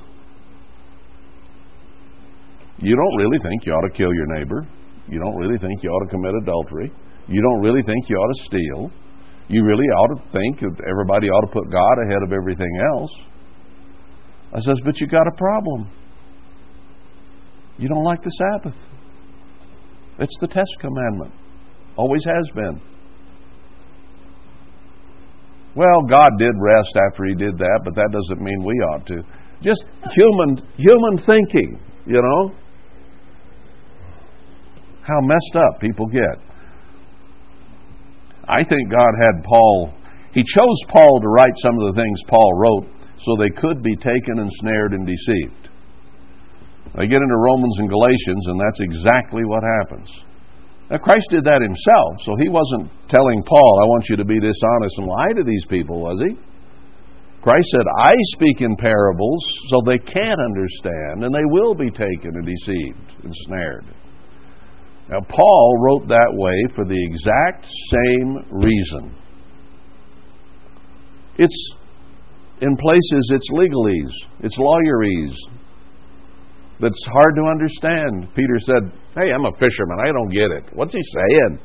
[2.80, 4.68] You don't really think you ought to kill your neighbor.
[5.08, 6.92] You don't really think you ought to commit adultery.
[7.28, 8.92] You don't really think you ought to steal.
[9.48, 13.12] You really ought to think that everybody ought to put God ahead of everything else.
[14.54, 15.90] I says, but you got a problem.
[17.78, 18.78] You don't like the Sabbath.
[20.20, 21.34] It's the test commandment.
[21.96, 22.82] Always has been.
[25.76, 29.24] Well, God did rest after he did that, but that doesn't mean we ought to.
[29.64, 32.56] Just human human thinking, you know?
[35.02, 36.51] How messed up people get.
[38.48, 39.94] I think God had Paul
[40.34, 42.88] he chose Paul to write some of the things Paul wrote
[43.20, 45.70] so they could be taken and snared and deceived.
[46.96, 50.10] They get into Romans and Galatians, and that's exactly what happens.
[50.90, 54.40] Now, Christ did that himself, so he wasn't telling Paul, I want you to be
[54.40, 56.36] dishonest and lie to these people, was he?
[57.42, 62.32] Christ said, I speak in parables so they can't understand, and they will be taken
[62.36, 63.86] and deceived and snared.
[65.12, 69.14] Now, Paul wrote that way for the exact same reason.
[71.38, 71.74] It's,
[72.62, 75.36] in places, it's legalese, it's lawyerese,
[76.80, 78.34] that's hard to understand.
[78.36, 80.00] Peter said, Hey, I'm a fisherman.
[80.00, 80.64] I don't get it.
[80.74, 81.60] What's he saying?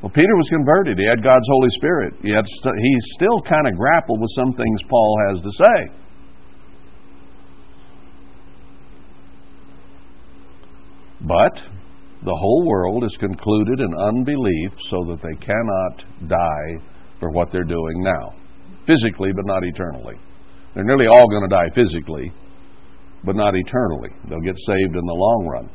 [0.00, 0.96] Well, Peter was converted.
[0.96, 2.14] He had God's Holy Spirit.
[2.22, 6.07] He, st- he still kind of grappled with some things Paul has to say.
[11.20, 11.62] But
[12.24, 16.84] the whole world is concluded in unbelief so that they cannot die
[17.20, 18.34] for what they're doing now,
[18.86, 20.16] physically, but not eternally.
[20.74, 22.32] They're nearly all going to die physically,
[23.24, 24.10] but not eternally.
[24.28, 25.70] They'll get saved in the long run.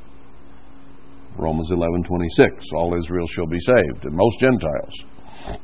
[1.37, 5.59] Romans 11:26 all Israel shall be saved and most Gentiles.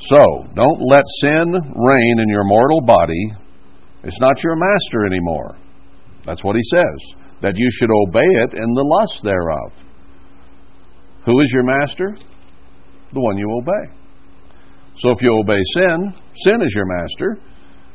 [0.00, 3.32] So, don't let sin reign in your mortal body.
[4.04, 5.56] It's not your master anymore.
[6.28, 9.72] That's what he says, that you should obey it in the lust thereof.
[11.24, 12.18] Who is your master?
[13.14, 13.94] The one you obey.
[14.98, 16.12] So if you obey sin,
[16.44, 17.38] sin is your master,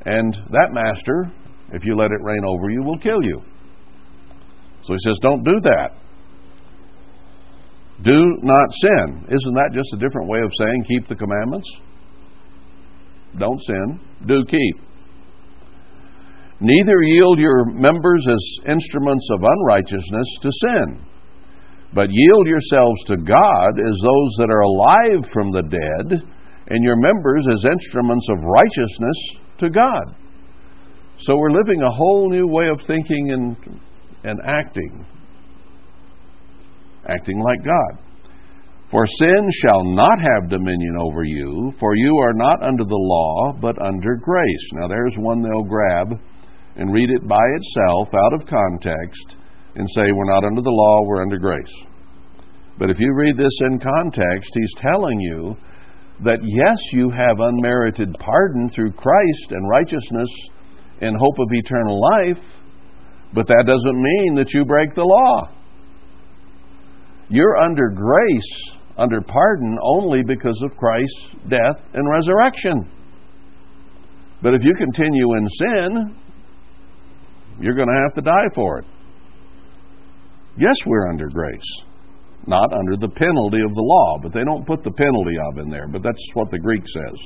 [0.08, 1.32] and that master,
[1.74, 3.39] if you let it reign over you, will kill you.
[4.82, 5.89] So he says, don't do that.
[8.02, 9.28] Do not sin.
[9.30, 11.69] Isn't that just a different way of saying keep the commandments?
[13.38, 14.93] Don't sin, do keep.
[16.60, 21.06] Neither yield your members as instruments of unrighteousness to sin,
[21.94, 26.22] but yield yourselves to God as those that are alive from the dead
[26.68, 29.18] and your members as instruments of righteousness
[29.60, 30.16] to God.
[31.22, 33.80] So we're living a whole new way of thinking and,
[34.24, 35.06] and acting.
[37.08, 38.04] Acting like God.
[38.92, 43.54] For sin shall not have dominion over you, for you are not under the law,
[43.60, 44.70] but under grace.
[44.74, 46.20] Now there's one they'll grab
[46.76, 49.36] and read it by itself out of context
[49.76, 51.74] and say, We're not under the law, we're under grace.
[52.78, 55.56] But if you read this in context, he's telling you
[56.24, 60.30] that yes, you have unmerited pardon through Christ and righteousness
[61.02, 62.44] and hope of eternal life,
[63.34, 65.50] but that doesn't mean that you break the law.
[67.30, 72.90] You're under grace, under pardon, only because of Christ's death and resurrection.
[74.42, 76.16] But if you continue in sin,
[77.60, 78.86] you're going to have to die for it.
[80.58, 81.84] Yes, we're under grace
[82.46, 85.70] not under the penalty of the law, but they don't put the penalty of in
[85.70, 87.18] there, but that's what the Greek says.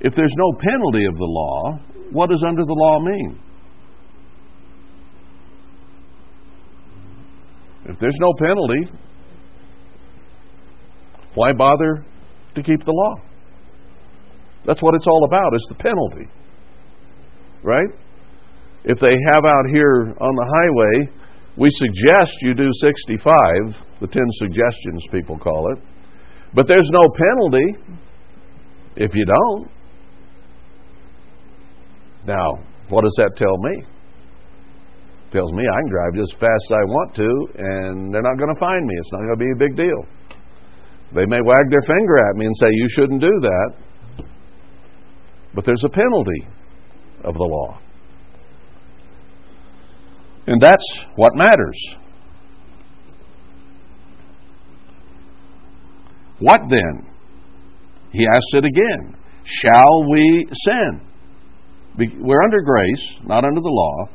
[0.00, 3.38] If there's no penalty of the law, what does under the law mean?
[7.86, 8.92] If there's no penalty,
[11.34, 12.04] why bother
[12.54, 13.14] to keep the law?
[14.66, 16.30] That's what it's all about, is the penalty.
[17.62, 17.88] Right?
[18.84, 21.18] If they have out here on the highway
[21.58, 23.18] we suggest you do 65,
[24.00, 25.82] the 10 suggestions people call it,
[26.54, 27.98] but there's no penalty
[28.94, 29.70] if you don't.
[32.26, 33.82] Now, what does that tell me?
[35.26, 38.22] It tells me I can drive just as fast as I want to, and they're
[38.22, 38.94] not going to find me.
[38.96, 40.00] It's not going to be a big deal.
[41.14, 43.70] They may wag their finger at me and say, You shouldn't do that.
[45.54, 46.46] But there's a penalty
[47.24, 47.80] of the law.
[50.46, 50.84] And that's
[51.16, 51.78] what matters.
[56.38, 57.06] What then?
[58.12, 59.16] He asks it again.
[59.44, 61.00] Shall we sin?
[61.98, 64.08] We're under grace, not under the law.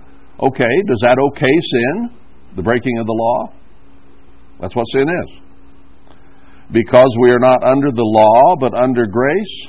[0.48, 2.10] Okay, does that okay sin?
[2.56, 3.54] The breaking of the law?
[4.62, 5.40] That's what sin is.
[6.72, 9.68] Because we are not under the law, but under grace,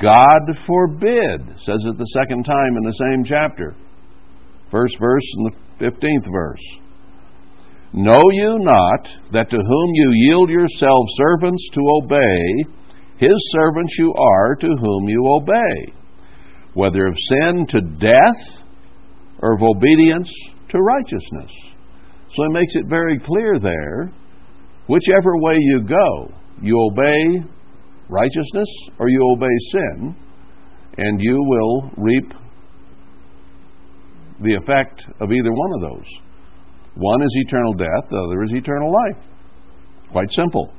[0.00, 3.74] God forbid, says it the second time in the same chapter.
[4.70, 6.78] First verse and the 15th verse.
[7.92, 12.64] Know you not that to whom you yield yourselves servants to obey,
[13.18, 15.92] his servants you are to whom you obey,
[16.74, 18.64] whether of sin to death
[19.40, 20.30] or of obedience
[20.70, 21.50] to righteousness?
[22.34, 24.10] So it makes it very clear there
[24.86, 27.46] whichever way you go, you obey
[28.08, 30.16] righteousness or you obey sin,
[30.98, 32.32] and you will reap
[34.40, 36.06] the effect of either one of those.
[36.94, 39.24] One is eternal death, the other is eternal life.
[40.10, 40.72] Quite simple.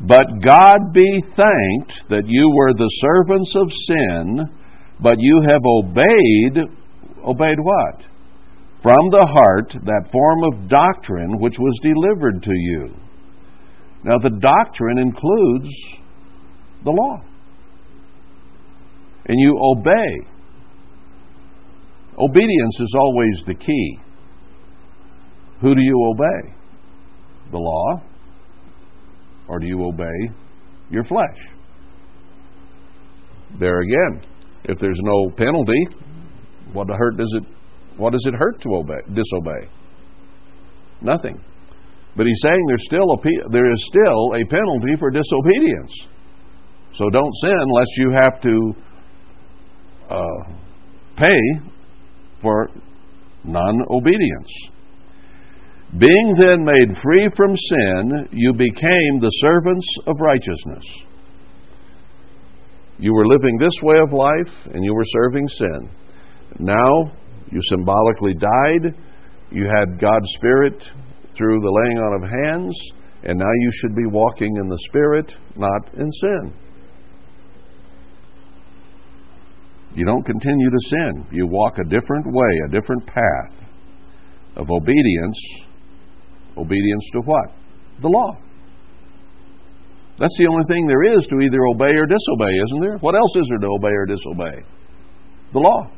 [0.00, 4.48] But God be thanked that you were the servants of sin,
[5.00, 6.64] but you have obeyed,
[7.24, 8.02] obeyed what?
[8.80, 12.94] From the heart, that form of doctrine which was delivered to you.
[14.04, 15.68] Now, the doctrine includes
[16.84, 17.20] the law.
[19.26, 20.26] And you obey.
[22.18, 23.98] Obedience is always the key.
[25.60, 26.54] Who do you obey?
[27.50, 28.02] The law?
[29.48, 30.34] Or do you obey
[30.90, 31.38] your flesh?
[33.58, 34.22] There again,
[34.64, 35.86] if there's no penalty,
[36.72, 37.44] what hurt does it
[37.96, 39.68] what does it hurt to obey disobey?
[41.00, 41.42] Nothing.
[42.18, 45.94] But he's saying there's still a there is still a penalty for disobedience.
[46.96, 48.74] So don't sin unless you have to
[50.10, 50.52] uh,
[51.16, 51.40] pay
[52.42, 52.70] for
[53.44, 54.52] non-obedience.
[55.96, 60.84] Being then made free from sin, you became the servants of righteousness.
[62.98, 65.90] You were living this way of life and you were serving sin.
[66.58, 67.12] Now
[67.52, 68.96] you symbolically died.
[69.52, 70.82] You had God's Spirit
[71.38, 72.76] through the laying on of hands,
[73.22, 76.52] and now you should be walking in the Spirit, not in sin.
[79.94, 81.26] You don't continue to sin.
[81.32, 83.54] You walk a different way, a different path
[84.56, 85.38] of obedience
[86.58, 87.54] Obedience to what?
[88.02, 88.36] The law.
[90.18, 92.98] That's the only thing there is to either obey or disobey, isn't there?
[92.98, 94.66] What else is there to obey or disobey?
[95.52, 95.90] The law.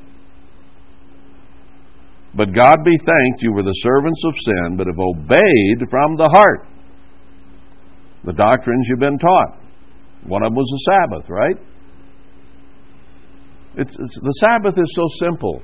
[2.34, 6.28] But God be thanked, you were the servants of sin, but have obeyed from the
[6.32, 6.66] heart
[8.24, 9.58] the doctrines you've been taught.
[10.26, 11.56] One of them was the Sabbath, right?
[13.76, 15.62] It's, it's, the Sabbath is so simple.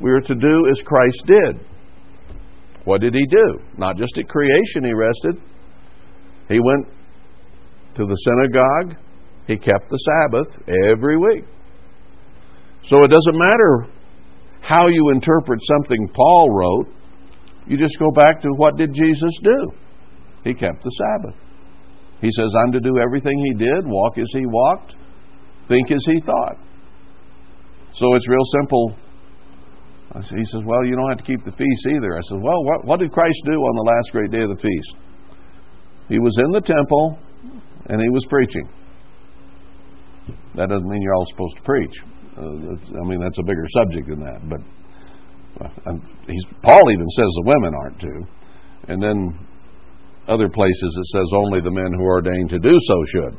[0.00, 1.60] We are to do as Christ did.
[2.84, 3.60] What did he do?
[3.76, 5.36] Not just at creation he rested.
[6.48, 6.86] He went
[7.96, 8.98] to the synagogue.
[9.46, 10.48] He kept the Sabbath
[10.90, 11.44] every week.
[12.84, 13.86] So it doesn't matter
[14.62, 16.86] how you interpret something Paul wrote.
[17.66, 19.72] You just go back to what did Jesus do?
[20.44, 21.38] He kept the Sabbath.
[22.20, 24.94] He says, I'm to do everything he did, walk as he walked,
[25.68, 26.56] think as he thought.
[27.94, 28.96] So it's real simple
[30.20, 32.16] he says, Well, you don't have to keep the feast either.
[32.16, 34.60] I said, Well, what, what did Christ do on the last great day of the
[34.60, 34.96] feast?
[36.08, 37.18] He was in the temple
[37.86, 38.68] and he was preaching.
[40.54, 41.94] That doesn't mean you're all supposed to preach.
[42.36, 44.40] Uh, I mean, that's a bigger subject than that.
[44.48, 44.60] But
[45.64, 45.94] uh,
[46.26, 48.14] he's, Paul even says the women aren't to.
[48.88, 49.38] And then
[50.28, 53.38] other places it says only the men who are ordained to do so should.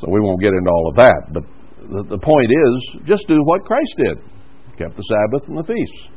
[0.00, 1.22] So we won't get into all of that.
[1.32, 1.42] But
[1.80, 4.18] the, the point is, just do what Christ did
[4.76, 6.08] kept the Sabbath and the feasts.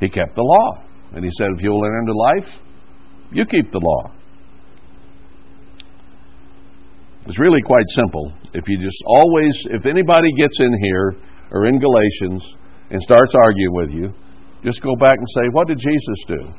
[0.00, 0.84] He kept the law.
[1.14, 2.48] And he said, if you'll enter into life,
[3.32, 4.14] you keep the law.
[7.26, 8.32] It's really quite simple.
[8.52, 11.14] If you just always, if anybody gets in here
[11.52, 12.44] or in Galatians
[12.90, 14.12] and starts arguing with you,
[14.64, 16.52] just go back and say, What did Jesus do?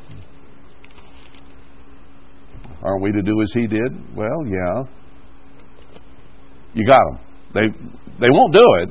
[2.82, 4.16] Aren't we to do as he did?
[4.16, 4.84] Well, yeah.
[6.74, 7.20] You got them.
[7.54, 7.68] They,
[8.20, 8.90] they won't do it,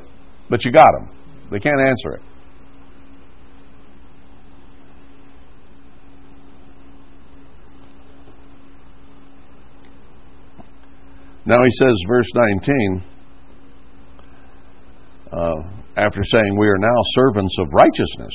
[0.49, 1.15] but you got them.
[1.51, 2.21] They can't answer it.
[11.45, 13.03] Now he says, verse 19,
[15.31, 15.55] uh,
[15.97, 18.33] after saying, We are now servants of righteousness.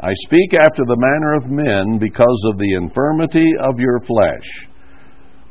[0.00, 4.68] I speak after the manner of men because of the infirmity of your flesh.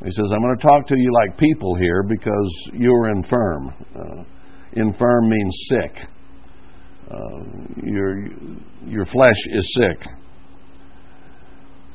[0.03, 3.73] He says, I'm going to talk to you like people here because you're infirm.
[3.95, 4.23] Uh,
[4.73, 6.07] infirm means sick.
[7.09, 7.43] Uh,
[7.83, 8.27] your,
[8.85, 10.07] your flesh is sick.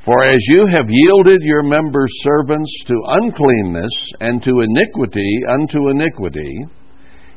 [0.09, 6.65] For as you have yielded your members servants to uncleanness and to iniquity unto iniquity,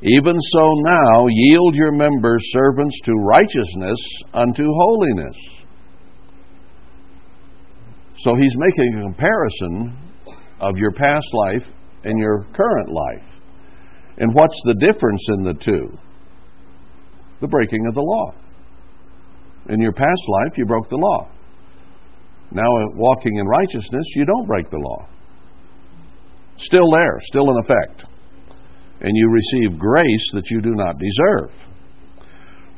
[0.02, 4.00] even so now yield your members servants to righteousness
[4.34, 5.36] unto holiness.
[8.20, 9.98] So he's making a comparison
[10.62, 11.68] of your past life
[12.06, 13.28] and your current life.
[14.18, 15.98] And what's the difference in the two?
[17.42, 18.34] The breaking of the law.
[19.68, 21.28] In your past life, you broke the law.
[22.52, 25.08] Now, walking in righteousness, you don't break the law.
[26.58, 28.06] Still there, still in effect.
[29.02, 31.52] And you receive grace that you do not deserve.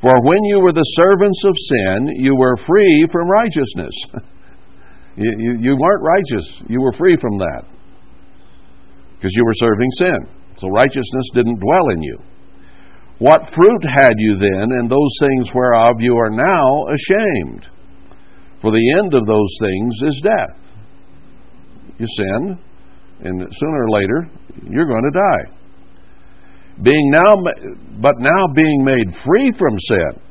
[0.02, 3.94] For when you were the servants of sin, you were free from righteousness.
[5.18, 7.64] you, you, you, weren't righteous, you were free from that.
[9.16, 10.44] Because you were serving sin.
[10.58, 12.20] So righteousness didn't dwell in you.
[13.20, 17.68] What fruit had you then in those things whereof you are now ashamed?
[18.64, 20.58] For the end of those things is death.
[22.00, 22.58] You sin,
[23.20, 24.30] and sooner or later
[24.70, 25.52] you're going to die.
[26.82, 27.44] Being now,
[28.02, 30.22] but now being made free from sin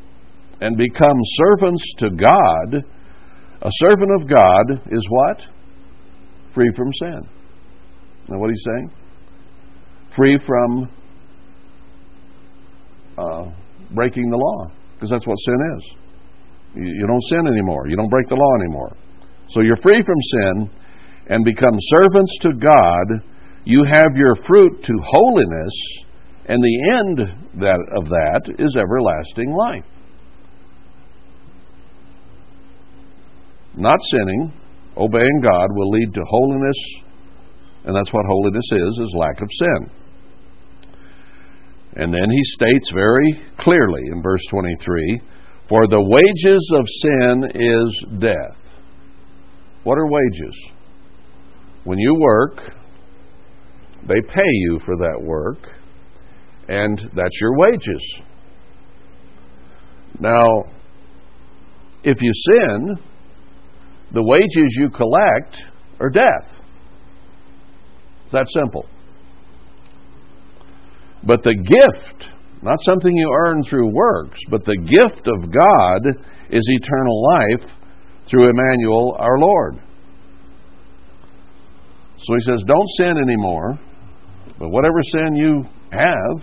[0.62, 2.84] and become servants to God,
[3.60, 5.42] a servant of God is what?
[6.54, 7.20] Free from sin.
[8.28, 8.90] Now, what he's saying?
[10.16, 10.88] Free from
[13.18, 13.50] uh,
[13.90, 16.01] breaking the law, because that's what sin is.
[16.74, 17.88] You, don't sin anymore.
[17.88, 18.96] You don't break the law anymore.
[19.50, 20.70] So you're free from sin
[21.28, 23.22] and become servants to God.
[23.64, 25.72] You have your fruit to holiness,
[26.46, 27.18] and the end
[27.60, 29.84] that, of that is everlasting life.
[33.76, 34.52] Not sinning,
[34.96, 36.76] obeying God will lead to holiness,
[37.84, 39.90] and that's what holiness is, is lack of sin.
[41.94, 45.20] And then he states very clearly in verse 23
[45.72, 48.58] For the wages of sin is death.
[49.84, 50.54] What are wages?
[51.84, 52.60] When you work,
[54.06, 55.56] they pay you for that work,
[56.68, 58.20] and that's your wages.
[60.20, 60.64] Now,
[62.04, 62.98] if you sin,
[64.12, 65.56] the wages you collect
[66.00, 66.50] are death.
[68.24, 68.84] It's that simple.
[71.24, 72.28] But the gift,
[72.62, 76.06] not something you earn through works, but the gift of God
[76.50, 77.70] is eternal life
[78.28, 79.82] through Emmanuel our Lord.
[82.24, 83.78] So he says, don't sin anymore,
[84.58, 86.42] but whatever sin you have,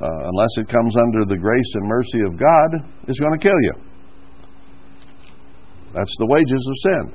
[0.00, 3.60] uh, unless it comes under the grace and mercy of God, is going to kill
[3.60, 3.72] you.
[5.94, 7.14] That's the wages of sin.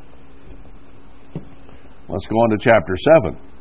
[2.10, 3.53] Let's go on to chapter 7.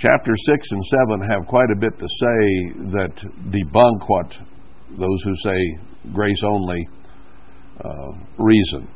[0.00, 3.16] Chapter 6 and 7 have quite a bit to say that
[3.50, 4.30] debunk what
[4.96, 6.88] those who say grace only
[7.84, 8.88] uh, reason.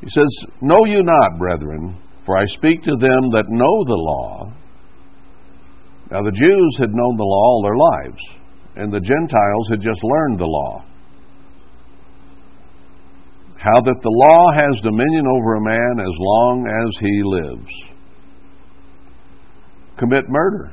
[0.00, 0.28] He says,
[0.60, 4.52] Know you not, brethren, for I speak to them that know the law.
[6.12, 8.22] Now, the Jews had known the law all their lives,
[8.76, 10.84] and the Gentiles had just learned the law.
[13.56, 17.91] How that the law has dominion over a man as long as he lives
[19.98, 20.72] commit murder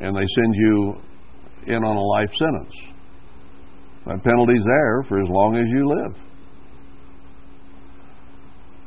[0.00, 0.94] and they send you
[1.66, 2.74] in on a life sentence.
[4.06, 6.14] That penalty's there for as long as you live.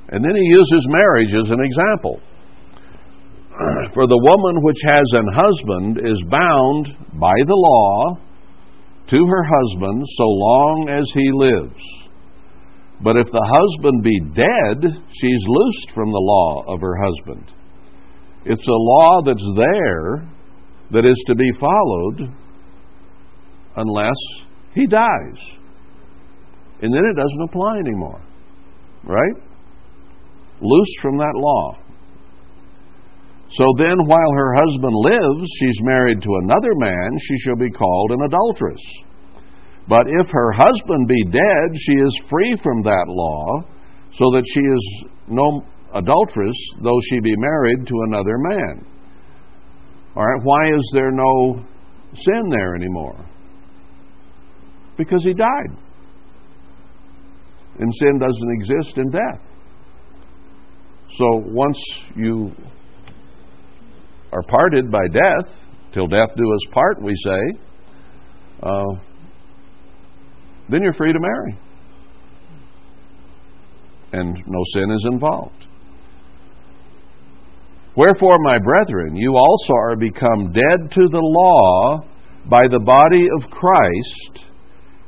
[0.10, 2.22] And then he uses marriage as an example.
[3.94, 8.18] For the woman which has an husband is bound by the law
[9.10, 11.84] to her husband so long as he lives.
[13.02, 17.52] But if the husband be dead, she's loosed from the law of her husband.
[18.50, 20.28] It's a law that's there
[20.90, 22.34] that is to be followed
[23.76, 24.16] unless
[24.74, 25.38] he dies.
[26.82, 28.22] And then it doesn't apply anymore.
[29.04, 29.36] Right?
[30.62, 31.78] Loose from that law.
[33.52, 38.12] So then, while her husband lives, she's married to another man, she shall be called
[38.12, 38.82] an adulteress.
[39.88, 43.62] But if her husband be dead, she is free from that law,
[44.14, 45.64] so that she is no
[45.94, 48.86] adulteress, though she be married to another man.
[50.16, 51.64] All right, why is there no
[52.14, 53.26] sin there anymore?
[54.98, 55.78] Because he died.
[57.80, 59.42] And sin doesn't exist in death.
[61.18, 61.82] So once
[62.16, 62.52] you
[64.34, 65.56] are parted by death,
[65.94, 67.60] till death do us part, we say,
[68.62, 68.84] uh,
[70.68, 71.58] then you're free to marry.
[74.12, 75.69] And no sin is involved.
[77.96, 82.00] Wherefore, my brethren, you also are become dead to the law
[82.50, 84.46] by the body of Christ,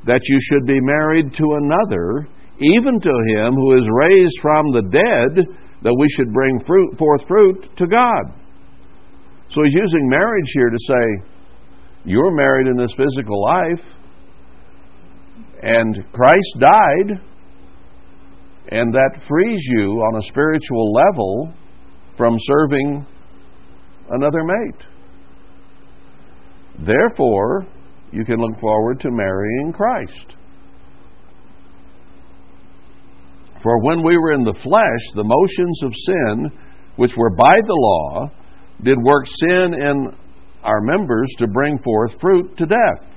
[0.06, 2.28] that you should be married to another,
[2.60, 5.48] even to him who is raised from the dead,
[5.84, 8.34] that we should bring fruit, forth fruit to God.
[9.50, 11.28] So he's using marriage here to say,
[12.06, 13.86] you're married in this physical life,
[15.62, 17.22] and Christ died,
[18.70, 21.54] and that frees you on a spiritual level
[22.22, 23.04] from serving
[24.12, 24.86] another mate.
[26.86, 27.66] Therefore,
[28.12, 30.36] you can look forward to marrying Christ.
[33.64, 36.52] For when we were in the flesh, the motions of sin,
[36.98, 38.30] which were by the law,
[38.84, 40.16] did work sin in
[40.64, 43.10] our members to bring forth fruit to death.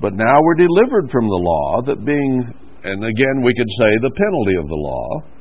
[0.00, 2.50] But now we're delivered from the law, that being,
[2.82, 5.35] and again we could say the penalty of the law,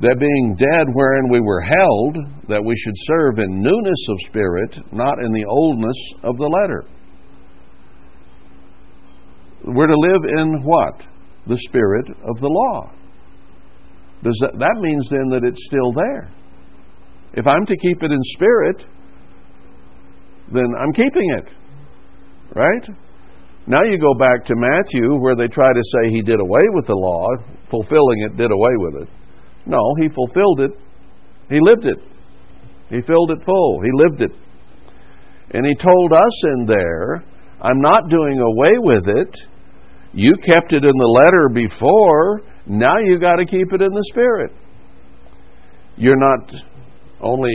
[0.00, 2.16] that being dead wherein we were held,
[2.48, 6.84] that we should serve in newness of spirit, not in the oldness of the letter.
[9.64, 11.02] We're to live in what?
[11.46, 12.92] The spirit of the law.
[14.22, 16.30] Does that, that means then that it's still there.
[17.32, 18.84] If I'm to keep it in spirit,
[20.52, 21.48] then I'm keeping it.
[22.54, 22.88] Right?
[23.66, 26.86] Now you go back to Matthew where they try to say he did away with
[26.86, 27.26] the law,
[27.70, 29.08] fulfilling it did away with it.
[29.66, 30.70] No, he fulfilled it.
[31.50, 31.98] He lived it.
[32.88, 33.80] He filled it full.
[33.82, 34.30] He lived it.
[35.50, 37.24] And he told us in there,
[37.60, 39.36] I'm not doing away with it.
[40.12, 42.42] You kept it in the letter before.
[42.66, 44.52] Now you've got to keep it in the spirit.
[45.96, 46.52] You're not
[47.20, 47.54] only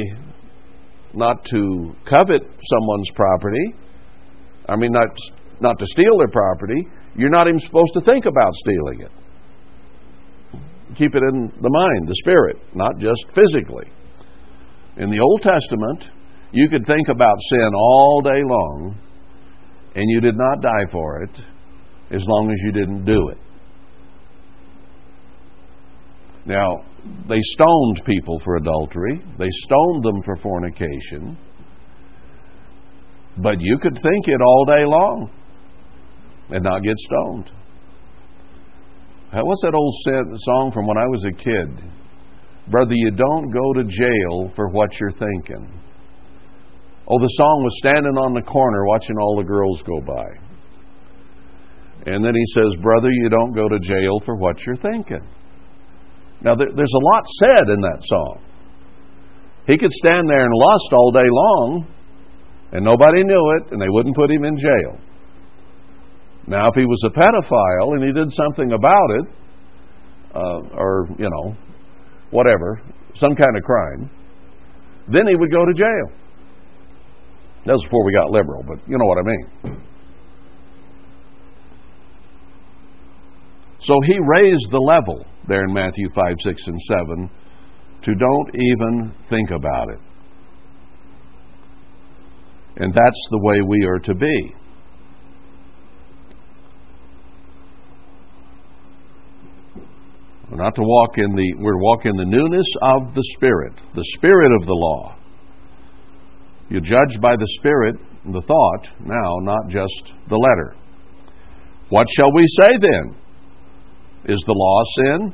[1.13, 3.75] not to covet someone's property.
[4.67, 5.07] I mean, not
[5.59, 6.87] not to steal their property.
[7.15, 9.11] You're not even supposed to think about stealing it.
[10.97, 13.89] Keep it in the mind, the spirit, not just physically.
[14.97, 16.09] In the Old Testament,
[16.51, 18.97] you could think about sin all day long,
[19.95, 21.41] and you did not die for it
[22.11, 23.37] as long as you didn't do it.
[26.45, 26.83] Now,
[27.29, 31.37] they stoned people for adultery, they stoned them for fornication,
[33.37, 35.31] but you could think it all day long
[36.49, 37.51] and not get stoned.
[39.33, 39.95] What's that old
[40.43, 41.69] song from when I was a kid?
[42.67, 45.71] Brother, you don't go to jail for what you're thinking.
[47.07, 50.27] Oh, the song was standing on the corner watching all the girls go by.
[52.11, 55.25] And then he says, Brother, you don't go to jail for what you're thinking.
[56.41, 58.41] Now, there's a lot said in that song.
[59.67, 61.87] He could stand there and lust all day long,
[62.71, 64.99] and nobody knew it, and they wouldn't put him in jail.
[66.47, 69.25] Now, if he was a pedophile and he did something about it,
[70.33, 71.55] uh, or, you know,
[72.31, 72.81] whatever,
[73.15, 74.09] some kind of crime,
[75.07, 76.17] then he would go to jail.
[77.65, 79.81] That was before we got liberal, but you know what I mean.
[83.81, 87.29] So he raised the level there in Matthew 5, 6, and 7
[88.03, 89.99] to don't even think about it.
[92.77, 94.55] And that's the way we are to be.
[100.51, 103.71] We're not to walk in the we're to walk in the newness of the Spirit,
[103.95, 105.15] the Spirit of the law.
[106.69, 107.95] You judge by the Spirit,
[108.25, 110.75] the thought, now, not just the letter.
[111.87, 113.15] What shall we say then?
[114.25, 115.33] Is the law sin?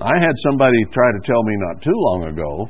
[0.00, 2.68] I had somebody try to tell me not too long ago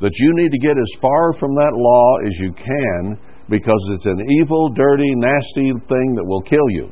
[0.00, 4.06] that you need to get as far from that law as you can because it's
[4.06, 6.90] an evil, dirty, nasty thing that will kill you.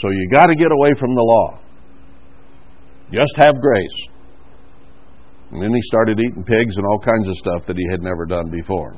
[0.00, 1.61] So you got to get away from the law.
[3.12, 4.08] Just have grace.
[5.50, 8.24] And then he started eating pigs and all kinds of stuff that he had never
[8.24, 8.96] done before.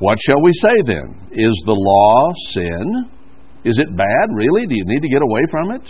[0.00, 1.28] What shall we say then?
[1.30, 3.10] Is the law sin?
[3.64, 4.66] Is it bad, really?
[4.66, 5.82] Do you need to get away from it?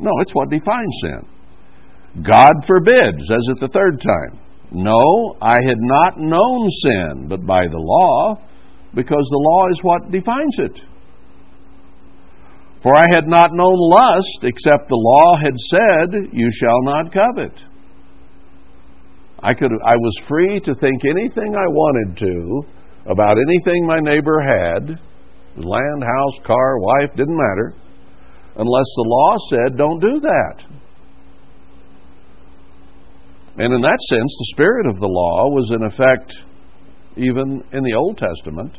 [0.00, 2.22] No, it's what defines sin.
[2.22, 4.40] God forbid, says it the third time.
[4.72, 8.36] No, I had not known sin, but by the law,
[8.94, 10.80] because the law is what defines it.
[12.82, 17.52] For I had not known lust, except the law had said, You shall not covet.
[19.38, 22.62] I, could, I was free to think anything I wanted to
[23.06, 24.98] about anything my neighbor had
[25.56, 27.74] land, house, car, wife, didn't matter,
[28.56, 30.64] unless the law said, Don't do that.
[33.58, 36.34] And in that sense, the spirit of the law was in effect
[37.16, 38.78] even in the Old Testament,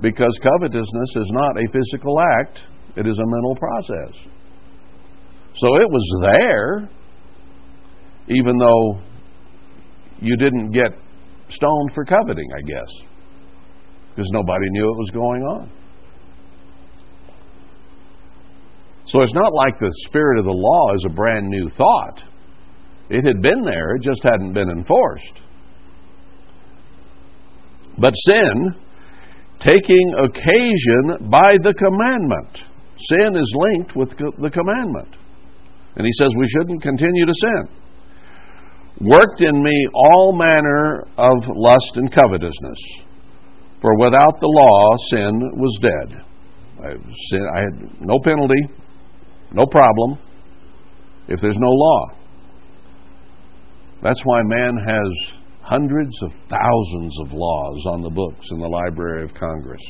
[0.00, 2.60] because covetousness is not a physical act,
[2.96, 4.14] it is a mental process.
[5.56, 6.90] So it was there,
[8.28, 9.00] even though
[10.20, 10.92] you didn't get
[11.50, 13.08] stoned for coveting, I guess,
[14.10, 15.70] because nobody knew it was going on.
[19.06, 22.22] So it's not like the spirit of the law is a brand new thought.
[23.10, 25.42] It had been there, it just hadn't been enforced.
[27.98, 28.74] But sin,
[29.60, 32.71] taking occasion by the commandment.
[32.98, 35.16] Sin is linked with the commandment.
[35.96, 37.68] And he says we shouldn't continue to sin.
[39.00, 42.78] worked in me all manner of lust and covetousness.
[43.80, 46.22] For without the law, sin was dead.
[46.84, 48.62] I, had no penalty,
[49.52, 50.18] no problem,
[51.28, 52.06] if there's no law.
[54.02, 55.32] That's why man has
[55.62, 59.80] hundreds of thousands of laws on the books in the Library of Congress.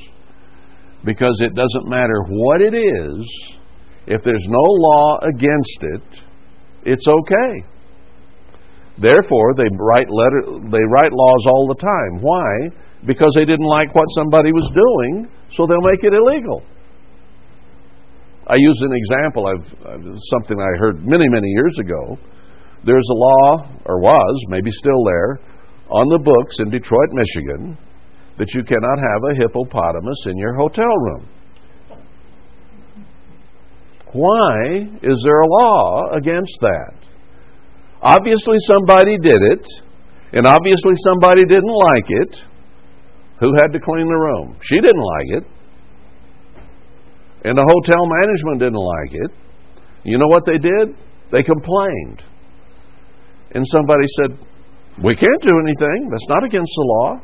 [1.04, 3.58] Because it doesn't matter what it is,
[4.06, 6.02] if there's no law against it,
[6.84, 7.66] it's okay.
[8.98, 12.20] Therefore, they write letter, they write laws all the time.
[12.20, 12.68] Why?
[13.06, 16.62] Because they didn't like what somebody was doing, so they'll make it illegal.
[18.46, 19.64] I use an example of
[20.30, 22.18] something I heard many, many years ago.
[22.84, 25.40] There's a law, or was, maybe still there,
[25.90, 27.78] on the books in Detroit, Michigan,
[28.38, 31.28] that you cannot have a hippopotamus in your hotel room.
[34.12, 36.94] Why is there a law against that?
[38.02, 39.66] Obviously, somebody did it,
[40.32, 42.36] and obviously, somebody didn't like it.
[43.40, 44.56] Who had to clean the room?
[44.62, 45.44] She didn't like it.
[47.44, 49.30] And the hotel management didn't like it.
[50.04, 50.94] You know what they did?
[51.32, 52.22] They complained.
[53.52, 54.38] And somebody said,
[55.02, 56.08] We can't do anything.
[56.10, 57.20] That's not against the law.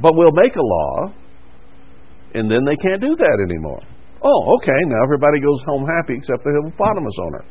[0.00, 1.12] But we'll make a law,
[2.34, 3.80] and then they can't do that anymore.
[4.22, 7.44] Oh, okay, now everybody goes home happy except the hippopotamus owner.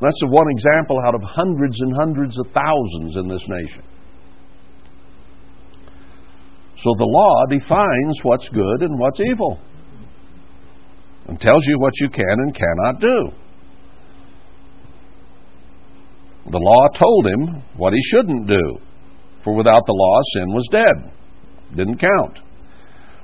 [0.00, 3.82] That's one example out of hundreds and hundreds of thousands in this nation.
[6.82, 9.58] So the law defines what's good and what's evil
[11.28, 13.30] and tells you what you can and cannot do.
[16.50, 18.78] The law told him what he shouldn't do,
[19.46, 20.96] for without the law, sin was dead.
[21.78, 22.42] Didn't count.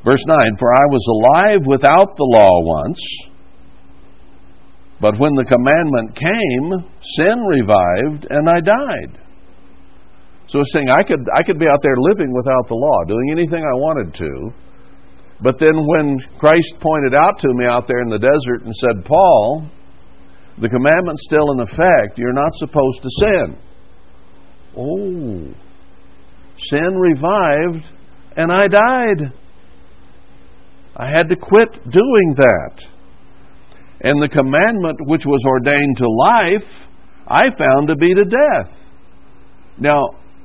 [0.07, 3.03] Verse 9 For I was alive without the law once,
[5.01, 6.87] but when the commandment came,
[7.19, 9.19] sin revived and I died.
[10.47, 13.31] So it's saying I could, I could be out there living without the law, doing
[13.33, 14.53] anything I wanted to.
[15.43, 19.05] But then when Christ pointed out to me out there in the desert and said,
[19.05, 19.67] Paul,
[20.61, 22.17] the commandment's still in effect.
[22.17, 23.59] You're not supposed to sin.
[24.77, 25.62] Oh.
[26.71, 27.85] Sin revived
[28.37, 29.33] and I died.
[30.97, 32.85] I had to quit doing that.
[34.03, 36.69] And the commandment which was ordained to life,
[37.27, 38.75] I found to be to death.
[39.79, 40.01] Now,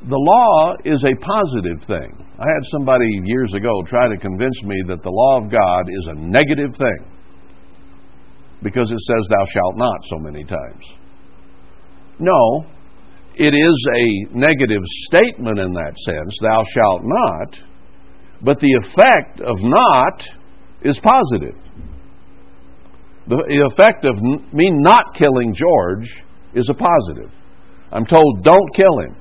[0.07, 2.25] the law is a positive thing.
[2.39, 6.07] I had somebody years ago try to convince me that the law of God is
[6.07, 7.11] a negative thing
[8.61, 10.85] because it says, Thou shalt not so many times.
[12.19, 12.65] No,
[13.39, 17.59] it is a negative statement in that sense, Thou shalt not,
[18.41, 20.27] but the effect of not
[20.81, 21.55] is positive.
[23.27, 24.15] The effect of
[24.53, 26.07] me not killing George
[26.53, 27.31] is a positive.
[27.91, 29.15] I'm told, don't kill him.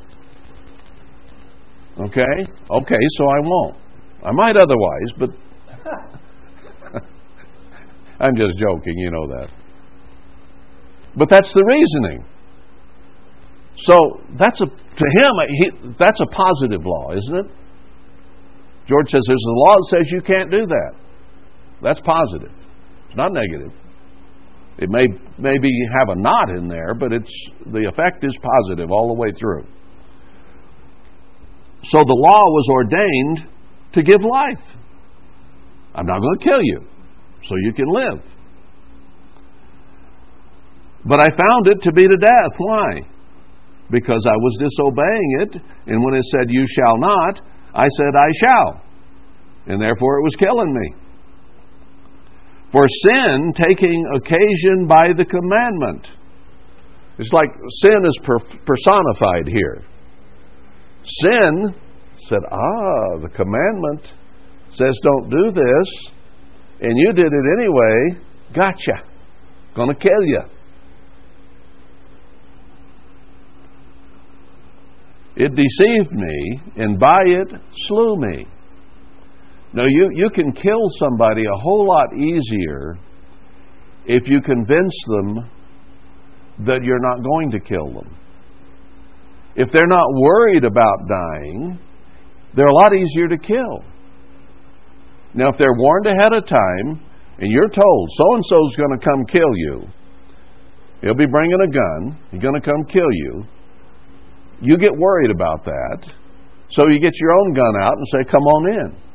[1.99, 2.53] Okay?
[2.71, 3.77] Okay, so I won't.
[4.25, 5.31] I might otherwise, but
[8.21, 9.51] I'm just joking, you know that.
[11.17, 12.25] But that's the reasoning.
[13.79, 17.47] So that's a to him he, that's a positive law, isn't it?
[18.89, 20.93] George says there's a law that says you can't do that.
[21.83, 22.53] That's positive.
[23.09, 23.72] It's not negative.
[24.79, 25.07] It may
[25.39, 27.33] maybe have a knot in there, but it's
[27.66, 29.66] the effect is positive all the way through.
[31.85, 33.53] So the law was ordained
[33.93, 34.64] to give life.
[35.95, 36.81] I'm not going to kill you,
[37.49, 38.22] so you can live.
[41.05, 42.53] But I found it to be to death.
[42.59, 43.16] Why?
[43.91, 47.41] Because I was disobeying it, and when it said, You shall not,
[47.74, 48.82] I said, I shall.
[49.66, 50.95] And therefore it was killing me.
[52.72, 56.09] For sin taking occasion by the commandment.
[57.18, 57.49] It's like
[57.82, 58.18] sin is
[58.66, 59.84] personified here.
[61.05, 61.74] Sin
[62.28, 64.12] said, Ah, the commandment
[64.70, 65.89] says don't do this,
[66.80, 68.20] and you did it anyway.
[68.53, 69.05] Gotcha.
[69.74, 70.43] Gonna kill you.
[75.37, 77.49] It deceived me, and by it
[77.87, 78.47] slew me.
[79.74, 82.99] Now, you, you can kill somebody a whole lot easier
[84.07, 85.51] if you convince them
[86.66, 88.16] that you're not going to kill them.
[89.57, 91.78] If they're not worried about dying,
[92.55, 93.84] they're a lot easier to kill.
[95.34, 97.03] Now, if they're warned ahead of time
[97.39, 99.82] and you're told so and so's going to come kill you,
[101.03, 103.45] he'll be bringing a gun, he's going to come kill you,
[104.61, 106.13] you get worried about that.
[106.71, 109.07] So you get your own gun out and say, Come on in.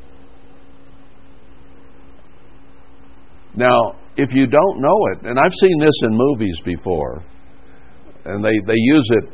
[3.56, 7.24] Now, if you don't know it, and I've seen this in movies before,
[8.26, 9.34] and they, they use it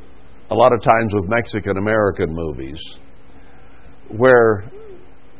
[0.49, 2.79] a lot of times with Mexican American movies,
[4.09, 4.63] where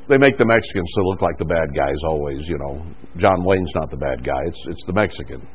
[0.09, 2.85] they make the Mexicans to look like the bad guys always, you know.
[3.17, 5.47] John Wayne's not the bad guy, it's, it's the Mexican.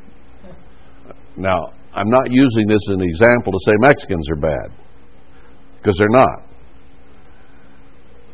[1.36, 4.70] Now, I'm not using this as an example to say Mexicans are bad,
[5.82, 6.46] because they're not.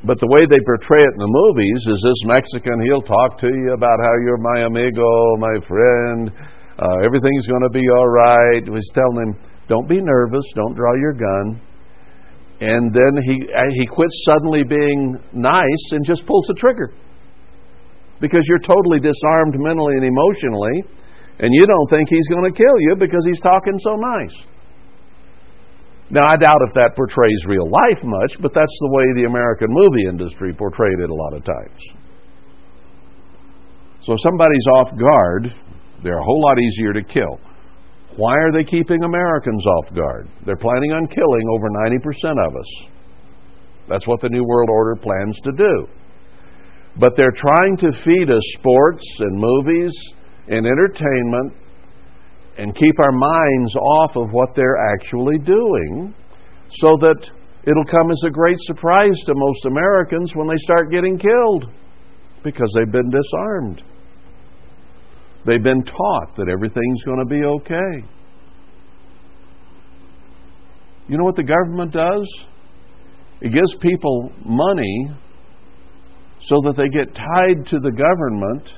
[0.05, 3.49] But the way they portray it in the movies is this Mexican, he'll talk to
[3.49, 6.31] you about how you're my amigo, my friend,
[6.79, 8.63] uh, everything's going to be all right.
[8.63, 9.33] He's telling him,
[9.67, 11.61] don't be nervous, don't draw your gun.
[12.61, 16.93] And then he, uh, he quits suddenly being nice and just pulls the trigger.
[18.21, 20.85] Because you're totally disarmed mentally and emotionally,
[21.41, 24.47] and you don't think he's going to kill you because he's talking so nice.
[26.11, 29.69] Now, I doubt if that portrays real life much, but that's the way the American
[29.69, 31.81] movie industry portrayed it a lot of times.
[34.07, 35.55] So if somebody's off guard,
[36.03, 37.39] they're a whole lot easier to kill.
[38.17, 40.29] Why are they keeping Americans off guard?
[40.47, 42.89] They're planning on killing over 90% of us.
[43.89, 45.87] That's what the New World Order plans to do.
[46.99, 49.93] But they're trying to feed us sports and movies
[50.49, 51.53] and entertainment
[52.59, 56.13] and keep our minds off of what they're actually doing
[56.81, 57.31] so that
[57.63, 61.71] it'll come as a great surprise to most Americans when they start getting killed
[62.43, 63.83] because they've been disarmed.
[65.47, 68.09] They've been taught that everything's going to be okay.
[71.07, 72.27] You know what the government does?
[73.41, 75.11] It gives people money
[76.43, 78.73] so that they get tied to the government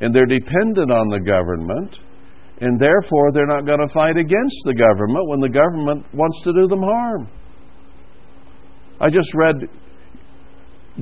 [0.00, 1.96] and they're dependent on the government
[2.64, 6.52] and therefore they're not going to fight against the government when the government wants to
[6.54, 7.28] do them harm.
[8.98, 9.56] I just read,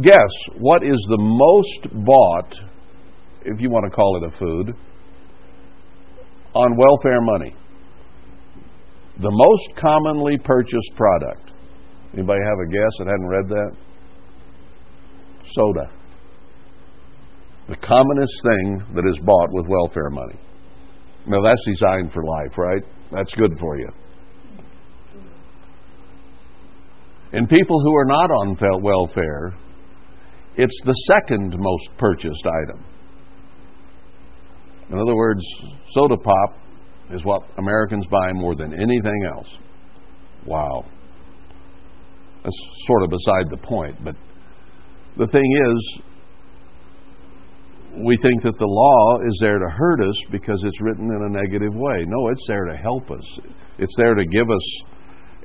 [0.03, 2.53] guess, what is the most bought,
[3.43, 4.75] if you want to call it a food,
[6.53, 7.55] on welfare money?
[9.21, 11.53] The most commonly purchased product.
[12.13, 13.77] Anybody have a guess that hadn't read that?
[15.53, 15.93] Soda.
[17.69, 20.41] The commonest thing that is bought with welfare money.
[21.27, 22.83] Now that's designed for life, right?
[23.13, 23.89] That's good for you.
[27.33, 29.55] And people who are not on welfare,
[30.57, 32.85] it's the second most purchased item.
[34.91, 35.43] In other words,
[35.93, 36.59] soda pop
[37.11, 39.49] is what Americans buy more than anything else.
[40.45, 40.85] Wow.
[42.43, 44.17] That's sort of beside the point, but
[45.17, 46.03] the thing is,
[48.01, 51.37] we think that the law is there to hurt us because it's written in a
[51.37, 52.05] negative way.
[52.07, 53.25] No, it's there to help us,
[53.79, 54.67] it's there to give us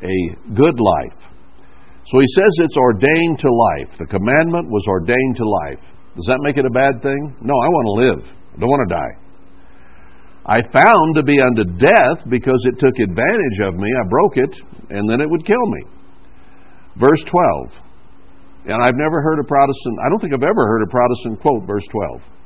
[0.02, 0.18] a
[0.56, 1.20] good life.
[2.08, 4.00] So he says it's ordained to life.
[4.00, 5.84] The commandment was ordained to life.
[6.16, 7.36] Does that make it a bad thing?
[7.42, 8.22] No, I want to live.
[8.56, 9.14] I don't want to die.
[10.48, 13.92] I found to be unto death because it took advantage of me.
[13.92, 14.56] I broke it,
[14.90, 15.84] and then it would kill me.
[16.96, 18.72] Verse 12.
[18.72, 21.68] And I've never heard a Protestant, I don't think I've ever heard a Protestant quote
[21.68, 22.37] verse 12.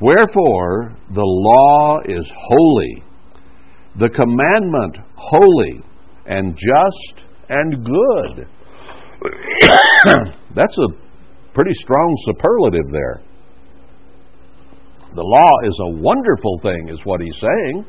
[0.00, 3.02] Wherefore the law is holy,
[3.98, 5.82] the commandment holy,
[6.26, 8.48] and just and good.
[10.54, 10.88] That's a
[11.54, 13.22] pretty strong superlative there.
[15.14, 17.86] The law is a wonderful thing, is what he's saying.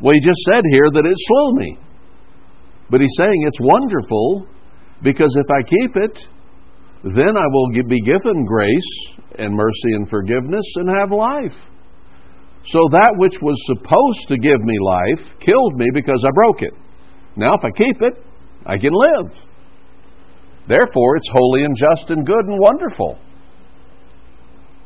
[0.00, 1.78] Well, he just said here that it slew me.
[2.90, 4.48] But he's saying it's wonderful
[5.02, 6.18] because if I keep it,
[7.04, 11.58] then I will be given grace and mercy and forgiveness and have life.
[12.66, 16.72] So that which was supposed to give me life killed me because I broke it.
[17.36, 18.24] Now, if I keep it,
[18.64, 19.32] I can live.
[20.68, 23.18] Therefore, it's holy and just and good and wonderful.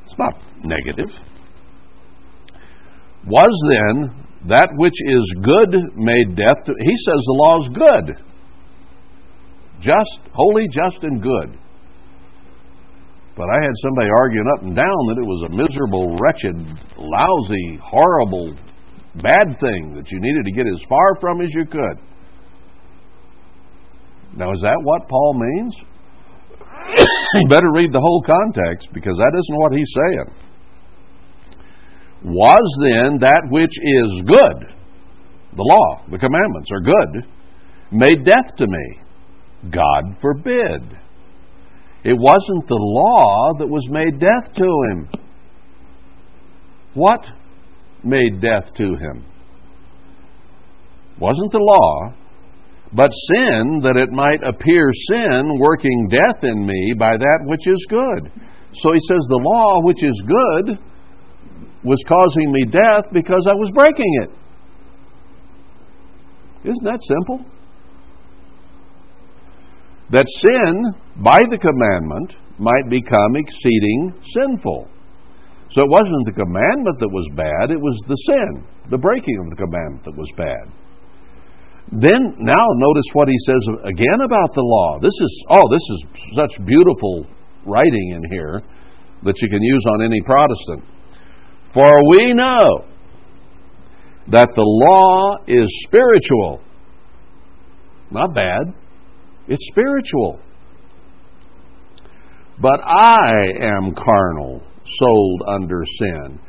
[0.04, 1.10] It's not negative.
[3.26, 6.64] Was then that which is good made death?
[6.64, 8.24] To, he says the law is good.
[9.80, 11.58] Just, holy, just, and good.
[13.36, 16.56] But I had somebody arguing up and down that it was a miserable, wretched,
[16.96, 18.56] lousy, horrible,
[19.22, 22.00] bad thing that you needed to get as far from as you could.
[24.36, 25.76] Now, is that what Paul means?
[27.34, 30.28] you better read the whole context because that isn't what he's saying.
[32.24, 34.74] Was then that which is good,
[35.54, 37.26] the law, the commandments are good,
[37.92, 39.00] made death to me?
[39.70, 40.98] God forbid.
[42.06, 45.08] It wasn't the law that was made death to him.
[46.94, 47.26] What
[48.04, 49.26] made death to him?
[51.18, 52.14] Wasn't the law,
[52.92, 57.84] but sin, that it might appear sin, working death in me by that which is
[57.90, 58.30] good.
[58.74, 60.78] So he says, The law, which is good,
[61.82, 64.30] was causing me death because I was breaking it.
[66.70, 67.44] Isn't that simple?
[70.10, 74.88] That sin, by the commandment, might become exceeding sinful.
[75.70, 79.50] So it wasn't the commandment that was bad, it was the sin, the breaking of
[79.50, 80.70] the commandment that was bad.
[81.92, 84.98] Then, now notice what he says again about the law.
[85.00, 86.04] This is, oh, this is
[86.36, 87.26] such beautiful
[87.64, 88.60] writing in here
[89.24, 90.84] that you can use on any Protestant.
[91.74, 92.86] For we know
[94.28, 96.60] that the law is spiritual.
[98.10, 98.72] Not bad,
[99.48, 100.40] it's spiritual.
[102.60, 104.62] But I am carnal,
[104.98, 106.40] sold under sin.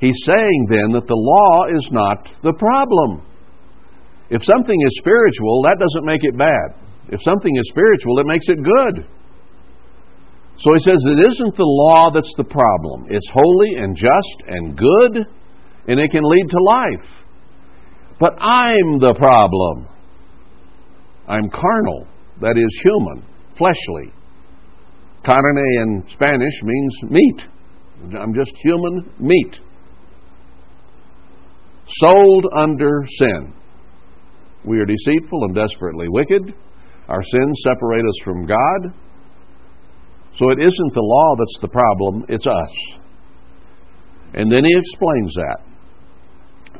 [0.00, 3.26] He's saying then that the law is not the problem.
[4.28, 6.74] If something is spiritual, that doesn't make it bad.
[7.08, 9.06] If something is spiritual, it makes it good.
[10.58, 13.06] So he says it isn't the law that's the problem.
[13.08, 15.26] It's holy and just and good,
[15.86, 17.08] and it can lead to life.
[18.18, 19.88] But I'm the problem.
[21.28, 22.06] I'm carnal,
[22.40, 23.24] that is human,
[23.56, 24.12] fleshly.
[25.24, 27.46] Carne in Spanish means meat.
[28.16, 29.58] I'm just human meat.
[32.00, 33.52] Sold under sin.
[34.64, 36.54] We are deceitful and desperately wicked.
[37.08, 38.94] Our sins separate us from God.
[40.36, 42.72] So it isn't the law that's the problem, it's us.
[44.34, 45.58] And then he explains that.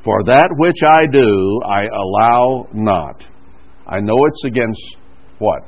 [0.04, 3.24] For that which I do, I allow not.
[3.86, 4.96] I know it's against
[5.38, 5.62] what?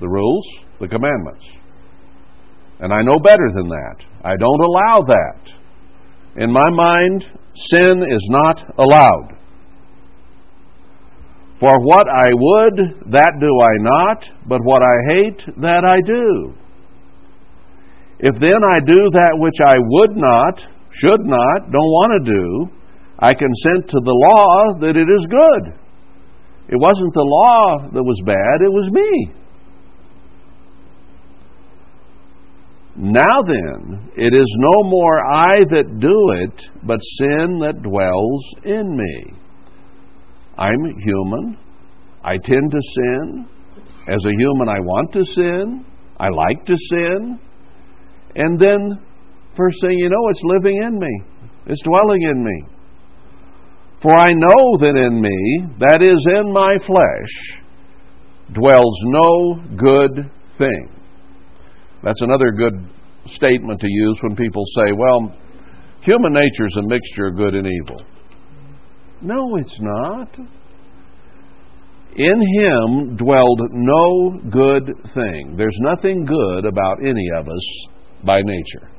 [0.00, 0.46] The rules,
[0.80, 1.44] the commandments.
[2.80, 4.04] And I know better than that.
[4.24, 5.52] I don't allow that.
[6.36, 9.38] In my mind, sin is not allowed.
[11.60, 16.54] For what I would, that do I not, but what I hate, that I do.
[18.18, 22.68] If then I do that which I would not, should not, don't want to do,
[23.18, 25.83] I consent to the law that it is good.
[26.68, 29.34] It wasn't the law that was bad, it was me.
[32.96, 38.96] Now then, it is no more I that do it, but sin that dwells in
[38.96, 39.34] me.
[40.56, 41.58] I'm human.
[42.22, 43.48] I tend to sin.
[44.08, 45.84] As a human, I want to sin.
[46.20, 47.40] I like to sin.
[48.36, 49.00] And then,
[49.56, 51.20] first thing you know, it's living in me,
[51.66, 52.73] it's dwelling in me.
[54.04, 57.62] For I know that in me, that is in my flesh,
[58.52, 60.90] dwells no good thing.
[62.02, 62.74] That's another good
[63.28, 65.34] statement to use when people say, well,
[66.02, 68.02] human nature is a mixture of good and evil.
[69.22, 70.36] No, it's not.
[72.16, 75.54] In him dwelled no good thing.
[75.56, 77.86] There's nothing good about any of us
[78.22, 78.90] by nature.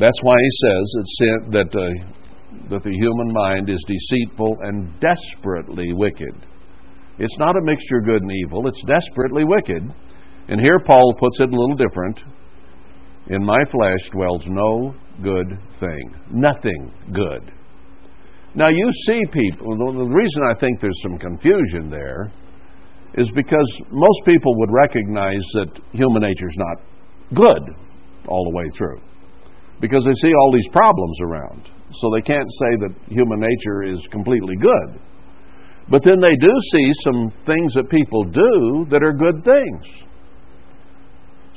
[0.00, 0.94] That's why he says
[1.52, 2.25] that, uh,
[2.70, 6.34] that the human mind is deceitful and desperately wicked.
[7.18, 9.82] It's not a mixture of good and evil, it's desperately wicked.
[10.48, 12.20] And here Paul puts it a little different.
[13.28, 16.14] In my flesh dwells no good thing.
[16.30, 17.52] Nothing good.
[18.54, 22.32] Now, you see people, the reason I think there's some confusion there
[23.14, 26.76] is because most people would recognize that human nature is not
[27.34, 27.62] good
[28.28, 29.00] all the way through
[29.80, 31.70] because they see all these problems around.
[31.94, 35.00] So they can't say that human nature is completely good.
[35.88, 39.86] But then they do see some things that people do that are good things.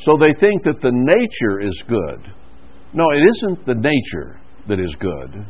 [0.03, 2.33] So they think that the nature is good.
[2.93, 5.45] No, it isn't the nature that is good.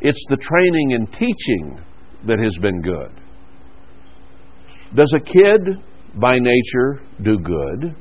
[0.00, 1.80] It's the training and teaching
[2.26, 3.12] that has been good.
[4.94, 5.78] Does a kid
[6.16, 7.94] by nature do good?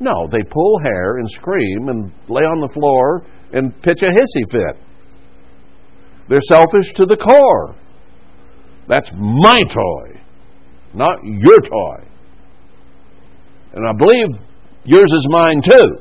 [0.00, 4.50] No, they pull hair and scream and lay on the floor and pitch a hissy
[4.50, 4.82] fit.
[6.28, 7.76] They're selfish to the core.
[8.88, 10.20] That's my toy,
[10.94, 12.08] not your toy.
[13.74, 14.28] And I believe
[14.84, 15.98] yours is mine too.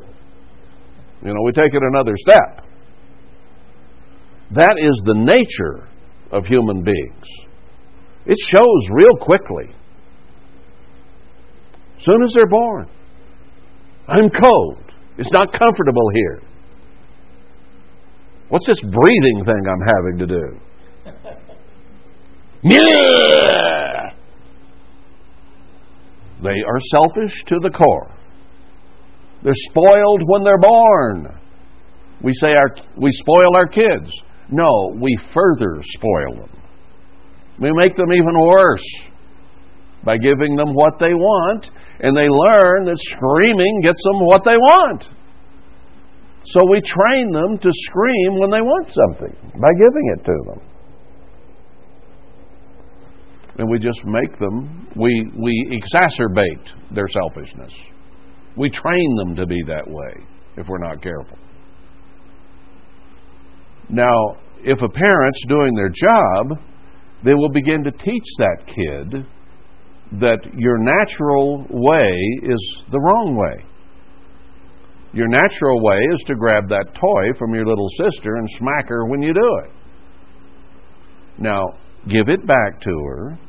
[1.23, 2.65] You know, we take it another step.
[4.51, 5.87] That is the nature
[6.31, 7.25] of human beings.
[8.25, 9.73] It shows real quickly.
[11.99, 12.89] Soon as they're born.
[14.07, 14.83] I'm cold.
[15.17, 16.41] It's not comfortable here.
[18.51, 20.59] What's this breathing thing I'm having to do?
[26.43, 28.11] They are selfish to the core.
[29.43, 31.39] They're spoiled when they're born.
[32.23, 34.11] We say our, we spoil our kids.
[34.49, 36.61] No, we further spoil them.
[37.59, 38.83] We make them even worse.
[40.03, 44.57] by giving them what they want, and they learn that screaming gets them what they
[44.57, 45.07] want.
[46.45, 50.61] So we train them to scream when they want something by giving it to them.
[53.57, 57.71] And we just make them, we, we exacerbate their selfishness.
[58.57, 60.25] We train them to be that way
[60.57, 61.37] if we're not careful.
[63.89, 66.59] Now, if a parent's doing their job,
[67.23, 69.25] they will begin to teach that kid
[70.19, 72.11] that your natural way
[72.43, 73.65] is the wrong way.
[75.13, 79.05] Your natural way is to grab that toy from your little sister and smack her
[79.05, 79.71] when you do it.
[81.37, 81.65] Now,
[82.07, 83.39] give it back to her,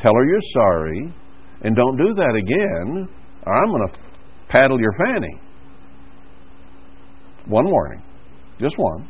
[0.00, 1.14] tell her you're sorry,
[1.62, 3.08] and don't do that again,
[3.46, 3.98] or I'm going to
[4.48, 5.40] paddle your fanny.
[7.46, 8.02] One warning,
[8.60, 9.08] just one.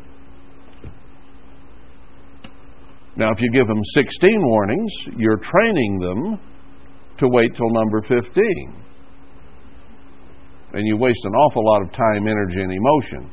[3.16, 6.40] Now, if you give them 16 warnings, you're training them
[7.18, 8.81] to wait till number 15.
[10.72, 13.30] And you waste an awful lot of time, energy, and emotion.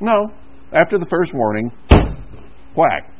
[0.00, 0.28] No.
[0.72, 1.70] After the first warning,
[2.76, 3.12] whack.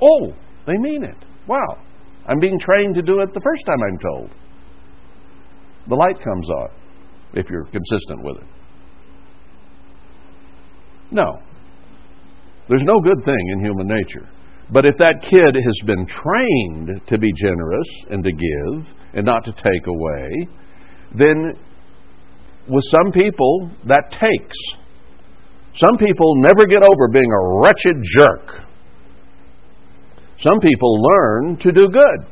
[0.00, 0.32] Oh,
[0.66, 1.16] they mean it.
[1.46, 1.78] Wow.
[2.26, 4.30] I'm being trained to do it the first time I'm told.
[5.88, 6.68] The light comes on
[7.34, 8.48] if you're consistent with it.
[11.10, 11.38] No.
[12.68, 14.28] There's no good thing in human nature.
[14.72, 19.44] But if that kid has been trained to be generous and to give and not
[19.44, 20.48] to take away,
[21.14, 21.54] then
[22.68, 24.56] with some people that takes.
[25.74, 28.66] Some people never get over being a wretched jerk.
[30.40, 32.26] Some people learn to do good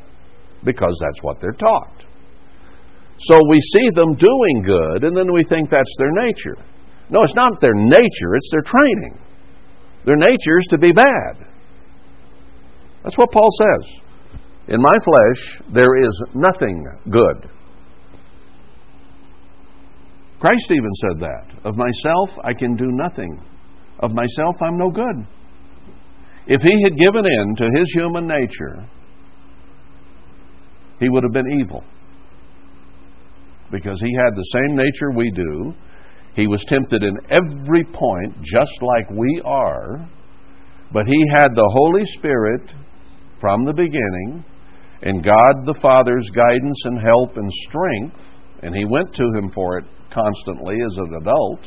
[0.63, 2.03] because that's what they're taught.
[3.19, 6.57] So we see them doing good and then we think that's their nature.
[7.09, 9.19] No, it's not their nature, it's their training.
[10.05, 11.47] Their nature is to be bad.
[13.03, 14.01] That's what Paul says.
[14.67, 17.49] In my flesh, there is nothing good.
[20.45, 21.67] Christ even said that.
[21.67, 23.41] Of myself, I can do nothing.
[24.01, 25.25] Of myself, I'm no good.
[26.45, 28.87] If he had given in to his human nature,
[30.99, 31.83] he would have been evil.
[33.71, 35.73] Because he had the same nature we do.
[36.35, 40.07] He was tempted in every point, just like we are.
[40.93, 42.69] But he had the Holy Spirit
[43.41, 44.45] from the beginning,
[45.01, 48.17] and God the Father's guidance and help and strength,
[48.61, 49.85] and he went to him for it
[50.15, 51.59] constantly as an adult.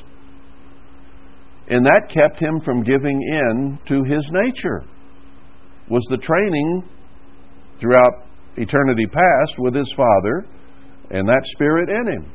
[1.68, 4.84] And that kept him from giving in to his nature.
[5.90, 6.88] Was the training
[7.78, 8.26] throughout
[8.56, 10.46] eternity past with his Father
[11.10, 12.32] and that Spirit in him.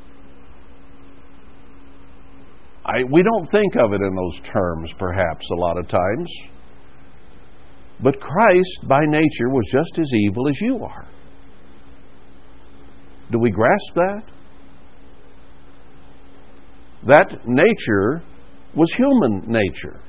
[2.86, 6.30] I, we don't think of it in those terms, perhaps, a lot of times.
[8.01, 11.07] But Christ, by nature, was just as evil as you are.
[13.32, 14.32] Do we grasp that?
[17.07, 18.23] That nature
[18.75, 19.99] was human nature.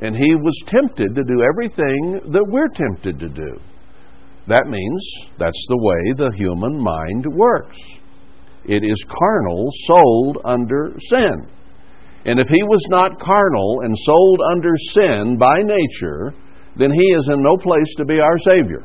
[0.00, 3.60] And he was tempted to do everything that we're tempted to do.
[4.46, 5.04] That means
[5.38, 7.78] that's the way the human mind works.
[8.64, 11.48] It is carnal, sold under sin.
[12.24, 16.34] And if he was not carnal and sold under sin by nature,
[16.76, 18.84] then he is in no place to be our Savior.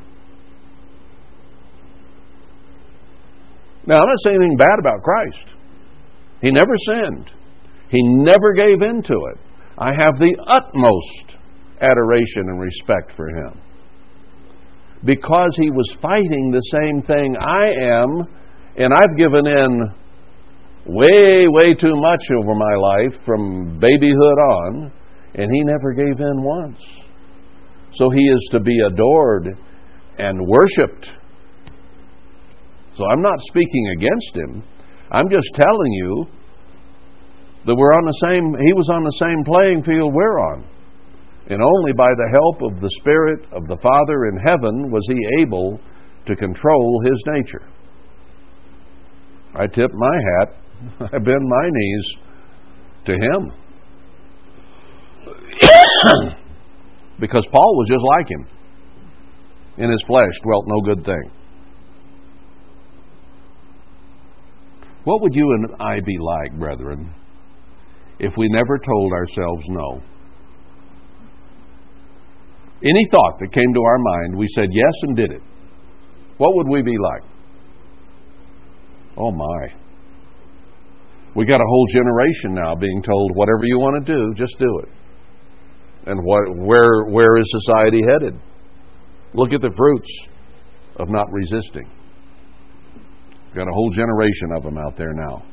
[3.86, 5.53] Now, I'm not saying anything bad about Christ.
[6.44, 7.32] He never sinned,
[7.90, 9.40] he never gave in to it.
[9.78, 11.38] I have the utmost
[11.80, 13.62] adoration and respect for him.
[15.06, 18.28] Because he was fighting the same thing I am,
[18.78, 19.94] and I've given in
[20.86, 24.92] way, way too much over my life from babyhood on,
[25.36, 26.80] and he never gave in once.
[27.94, 29.48] So he is to be adored
[30.18, 31.10] and worshiped.
[32.96, 34.64] So I'm not speaking against him.
[35.14, 36.26] I'm just telling you
[37.66, 40.66] that we're on the same he was on the same playing field we're on.
[41.50, 45.42] And only by the help of the Spirit of the Father in heaven was he
[45.42, 45.80] able
[46.26, 47.68] to control his nature.
[49.56, 50.56] I tip my hat,
[51.14, 52.14] I bend my knees
[53.06, 53.52] to him.
[57.20, 58.48] because Paul was just like him.
[59.78, 61.32] In his flesh dwelt no good thing.
[65.04, 67.14] What would you and I be like, brethren,
[68.20, 70.02] if we never told ourselves no?
[72.82, 75.42] Any thought that came to our mind, we said yes and did it.
[76.38, 77.24] What would we be like?
[79.18, 79.68] Oh my.
[81.36, 84.80] We got a whole generation now being told whatever you want to do, just do
[84.84, 84.90] it.
[86.06, 88.40] And what, where, where is society headed?
[89.34, 90.28] Look at the fruits.
[90.98, 91.90] of not resisting.
[93.56, 95.44] Got a whole generation of them out there now.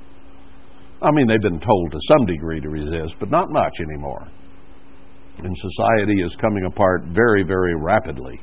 [1.03, 4.29] I mean, they've been told to some degree to resist, but not much anymore.
[5.39, 8.41] And society is coming apart very, very rapidly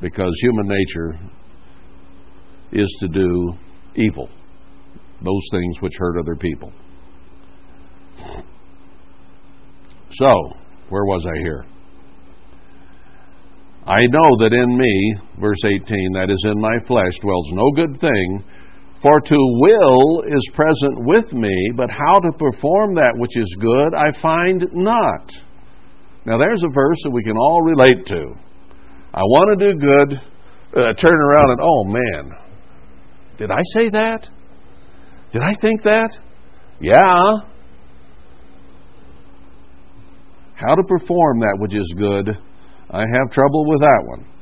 [0.00, 1.18] because human nature
[2.72, 3.52] is to do
[3.96, 4.28] evil,
[5.22, 6.72] those things which hurt other people.
[10.12, 10.28] So,
[10.88, 11.64] where was I here?
[13.86, 18.00] I know that in me, verse 18, that is in my flesh, dwells no good
[18.00, 18.44] thing,
[19.04, 23.94] for to will is present with me, but how to perform that which is good
[23.94, 25.30] I find not.
[26.24, 28.34] Now there's a verse that we can all relate to.
[29.12, 30.14] I want to do good,
[30.74, 32.30] uh, turn around and, oh man,
[33.36, 34.26] did I say that?
[35.34, 36.08] Did I think that?
[36.80, 37.20] Yeah.
[40.54, 42.30] How to perform that which is good,
[42.90, 44.33] I have trouble with that one.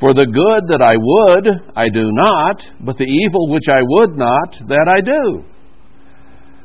[0.00, 1.46] For the good that I would,
[1.76, 5.44] I do not, but the evil which I would not, that I do.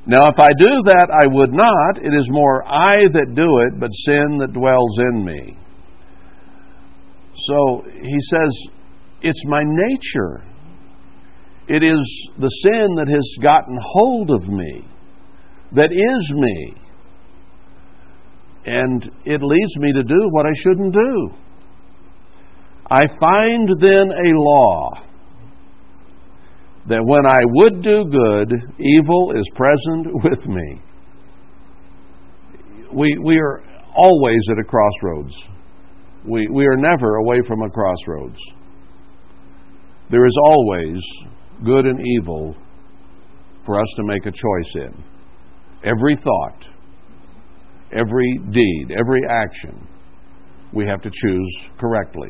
[0.07, 3.77] Now, if I do that I would not, it is more I that do it,
[3.77, 5.57] but sin that dwells in me.
[7.47, 8.57] So he says,
[9.21, 10.43] it's my nature.
[11.67, 14.87] It is the sin that has gotten hold of me,
[15.73, 16.75] that is me.
[18.65, 21.31] And it leads me to do what I shouldn't do.
[22.89, 24.91] I find then a law
[26.87, 30.81] that when I would do good, evil is present with me.
[32.93, 33.63] We, we are
[33.95, 35.33] always at a crossroads.
[36.27, 38.39] We, we are never away from a crossroads.
[40.11, 41.01] There is always
[41.65, 42.55] good and evil
[43.65, 45.03] for us to make a choice in.
[45.83, 46.67] Every thought,
[47.91, 49.87] every deed, every action,
[50.71, 52.29] we have to choose correctly.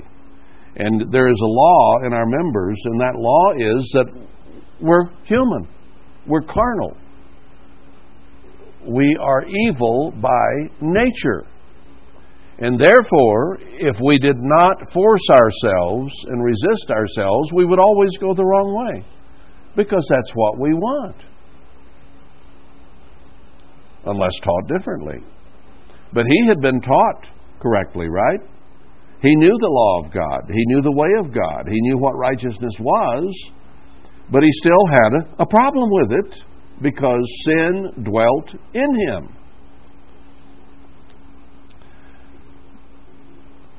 [0.77, 4.27] And there is a law in our members, and that law is that
[4.81, 5.67] we're human,
[6.27, 6.97] we're carnal,
[8.87, 11.45] we are evil by nature.
[12.57, 18.33] And therefore, if we did not force ourselves and resist ourselves, we would always go
[18.33, 19.05] the wrong way.
[19.75, 21.17] Because that's what we want.
[24.05, 25.17] Unless taught differently.
[26.13, 27.27] But he had been taught
[27.59, 28.39] correctly, right?
[29.21, 30.49] He knew the law of God.
[30.49, 31.67] He knew the way of God.
[31.69, 33.33] He knew what righteousness was.
[34.31, 36.43] But he still had a, problem with it
[36.81, 39.35] because sin dwelt in him.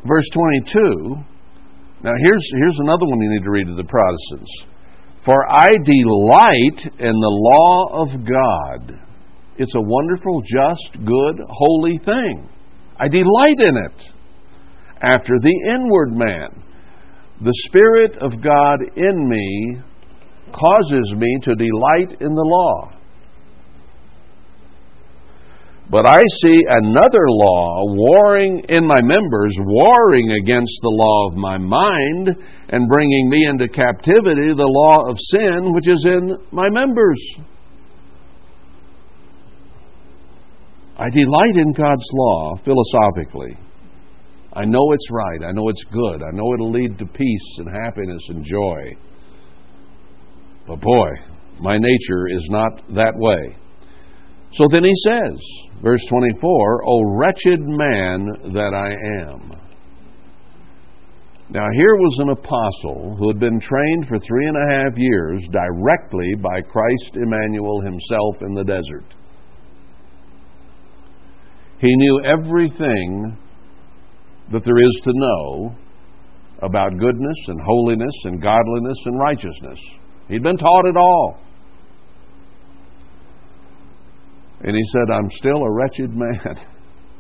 [0.07, 1.17] Verse 22.
[2.05, 4.51] Now, here's, here's another one you need to read to the Protestants.
[5.25, 9.01] For I delight in the law of God.
[9.59, 12.49] It's a wonderful, just, good, holy thing.
[12.99, 14.16] I delight in it
[15.03, 16.63] after the inward man.
[17.41, 19.79] The Spirit of God in me
[20.53, 22.93] causes me to delight in the law.
[25.89, 31.59] But I see another law warring in my members, warring against the law of my
[31.59, 32.35] mind,
[32.71, 37.21] and bringing me into captivity the law of sin which is in my members.
[40.99, 43.57] I delight in God's law philosophically.
[44.57, 45.47] I know it's right.
[45.47, 46.23] I know it's good.
[46.23, 48.97] I know it'll lead to peace and happiness and joy.
[50.67, 51.11] But boy,
[51.61, 53.55] my nature is not that way.
[54.55, 55.39] So then he says,
[55.83, 58.93] verse 24, O wretched man that I
[59.29, 59.53] am.
[61.51, 65.47] Now, here was an apostle who had been trained for three and a half years
[65.53, 69.15] directly by Christ Emmanuel himself in the desert.
[71.79, 73.37] He knew everything
[74.53, 75.77] that there is to know
[76.63, 79.79] about goodness and holiness and godliness and righteousness.
[80.29, 81.39] He'd been taught it all.
[84.61, 86.67] And he said, I'm still a wretched man.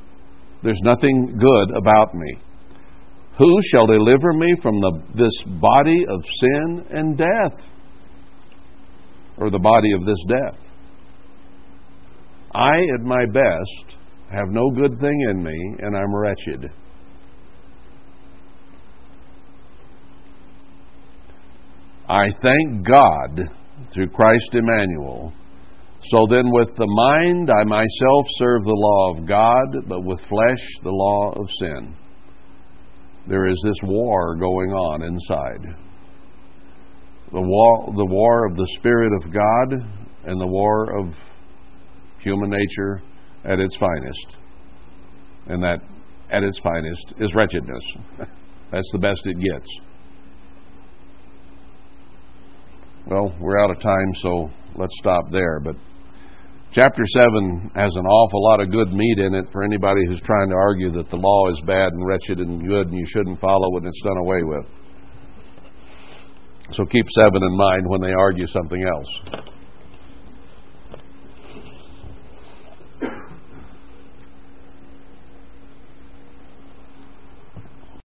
[0.63, 2.39] There's nothing good about me.
[3.39, 7.61] Who shall deliver me from the, this body of sin and death?
[9.37, 10.59] Or the body of this death?
[12.55, 13.97] I, at my best,
[14.31, 16.73] have no good thing in me, and I'm wretched.
[22.09, 23.41] I thank God
[23.93, 25.33] through Christ Emmanuel.
[26.11, 30.65] So then, with the mind, I myself serve the law of God, but with flesh,
[30.85, 31.97] the law of sin.
[33.29, 35.77] There is this war going on inside.
[37.33, 39.91] The war, the war of the Spirit of God
[40.27, 41.13] and the war of
[42.21, 43.03] human nature
[43.45, 44.37] at its finest.
[45.49, 45.79] And that,
[46.31, 47.83] at its finest, is wretchedness.
[48.71, 49.86] That's the best it gets.
[53.07, 55.61] Well, we're out of time, so let's stop there.
[55.61, 55.77] But
[56.73, 60.49] chapter 7 has an awful lot of good meat in it for anybody who's trying
[60.51, 63.77] to argue that the law is bad and wretched and good and you shouldn't follow
[63.77, 64.67] it and it's done away with.
[66.73, 69.45] So keep 7 in mind when they argue something else.